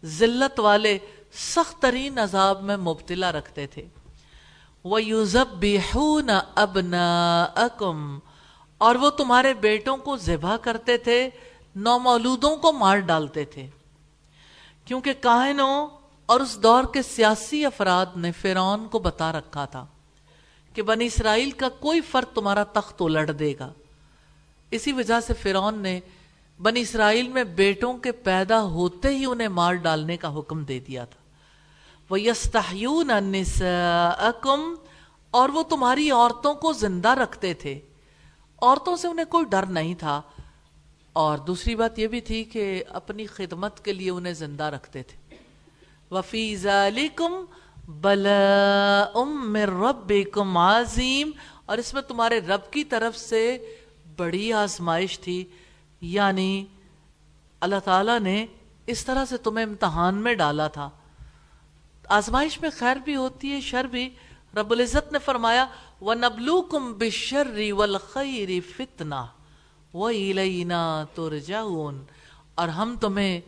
[0.04, 0.98] ذلت والے
[1.32, 3.86] سخت ترین عذاب میں مبتلا رکھتے تھے۔
[4.84, 8.18] وَيُزَبِّحُونَ أَبْنَاءَكُمْ۔
[8.78, 11.30] اور وہ تمہارے بیٹوں کو ذبح کرتے تھے،
[11.74, 13.68] نومولودوں کو مار ڈالتے تھے۔
[14.84, 15.88] کیونکہ کاہنوں
[16.32, 19.86] اور اس دور کے سیاسی افراد نے فیرون کو بتا رکھا تھا
[20.74, 23.72] کہ بنی اسرائیل کا کوئی فرق تمہارا تخت الٹ دے گا۔
[24.70, 26.00] اسی وجہ سے فیرون نے
[26.62, 31.04] بنی اسرائیل میں بیٹوں کے پیدا ہوتے ہی انہیں مار ڈالنے کا حکم دے دیا
[31.04, 31.20] تھا۔
[32.10, 33.10] وہ یستحیون
[35.30, 37.80] اور وہ تمہاری عورتوں کو زندہ رکھتے تھے۔
[38.62, 40.22] عورتوں سے انہیں کوئی ڈر نہیں تھا۔
[41.12, 45.21] اور دوسری بات یہ بھی تھی کہ اپنی خدمت کے لیے انہیں زندہ رکھتے تھے۔
[46.12, 47.44] وفی ذالکم
[47.88, 51.30] بلا من ربکم عظیم۔
[51.66, 53.74] اور اس میں تمہارے رب کی طرف سے
[54.16, 55.44] بڑی آزمائش تھی۔
[56.00, 56.66] یعنی
[57.60, 58.46] اللہ تعالیٰ نے
[58.86, 60.90] اس طرح سے تمہیں امتحان میں ڈالا تھا۔
[62.08, 64.10] آزمائش میں خیر بھی ہوتی ہے، شر بھی۔
[64.56, 65.66] رب العزت نے فرمایا
[66.00, 69.24] وَنَبْلُوكُمْ بِالشَّرِّ وَالْخَيْرِ فِتْنَةً
[69.94, 71.96] وَإِلَيْنَا تُرْجَعُونَ۔
[72.54, 73.40] اور ہم تمہیں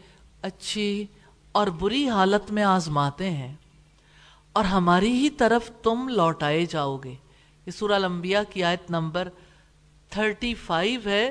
[0.42, 1.06] اچھی
[1.54, 3.54] اور بری حالت میں آزماتے ہیں
[4.52, 7.14] اور ہماری ہی طرف تم لوٹائے جاؤ گے۔
[7.66, 9.28] یہ سورہ الانبیاء کی آیت نمبر
[10.10, 11.30] 35 ہے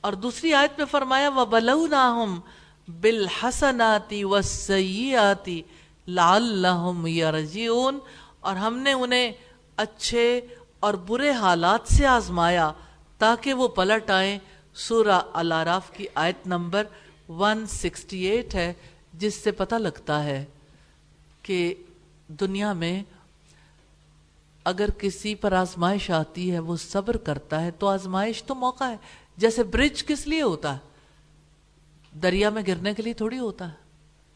[0.00, 2.40] اور دوسری آیت میں فرمایا، وَبَلَوْنَاهُمْ
[2.88, 5.62] بِالْحَسَنَاتِ وَالسَّيِّئَاتِ
[6.08, 7.96] لَعَلَّهُمْ يَرْجِعُونَ
[8.40, 9.32] اور ہم نے انہیں
[9.76, 10.40] اچھے
[10.80, 12.72] اور برے حالات سے آزمایا
[13.18, 14.38] تاکہ وہ پلٹ آئیں۔
[14.74, 16.84] سورہ الاراف کی آیت نمبر
[17.28, 18.72] 168 ہے۔
[19.14, 20.44] جس سے پتہ لگتا ہے
[21.42, 21.74] کہ
[22.28, 23.02] دنیا میں
[24.64, 28.96] اگر کسی پر آزمائش آتی ہے، وہ صبر کرتا ہے، تو آزمائش تو موقع ہے۔
[29.36, 30.78] جیسے برج کس لیے ہوتا ہے؟
[32.22, 33.76] دریا میں گرنے کے لیے تھوڑی ہوتا ہے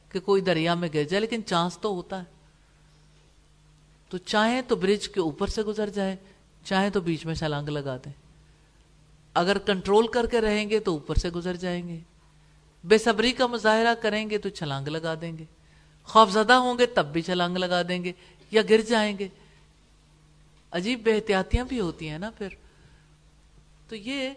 [0.09, 2.25] کہ کوئی دریا میں گر جائے، لیکن چانس تو ہوتا ہے۔
[4.09, 6.17] تو چاہیں تو برج کے اوپر سے گزر جائے
[6.65, 8.13] چاہیں تو بیچ میں چھلانگ لگا دیں۔
[9.35, 12.01] اگر کنٹرول کر کے رہیں گے تو اوپر سے گزر جائیں گے۔
[12.85, 15.45] بے صبری کا مظاہرہ کریں گے تو چھلانگ لگا دیں گے۔
[16.05, 18.13] خوف زدہ ہوں گے تب بھی چھلانگ لگا دیں گے
[18.51, 19.29] یا گر جائیں گے۔
[20.71, 22.49] عجیب بے احتیاطیاں بھی ہوتی ہیں نا پھر۔
[23.89, 24.31] تو یہ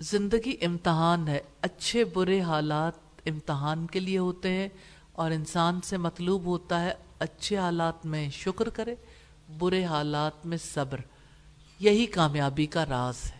[0.00, 2.92] زندگی امتحان ہے۔ اچھے برے حالات
[3.26, 4.68] امتحان کے لیے ہوتے ہیں
[5.12, 8.94] اور انسان سے مطلوب ہوتا ہے اچھے حالات میں شکر کرے،
[9.58, 11.00] برے حالات میں صبر۔
[11.80, 13.38] یہی کامیابی کا راز ہے۔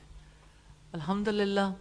[0.93, 1.73] الحمدللہ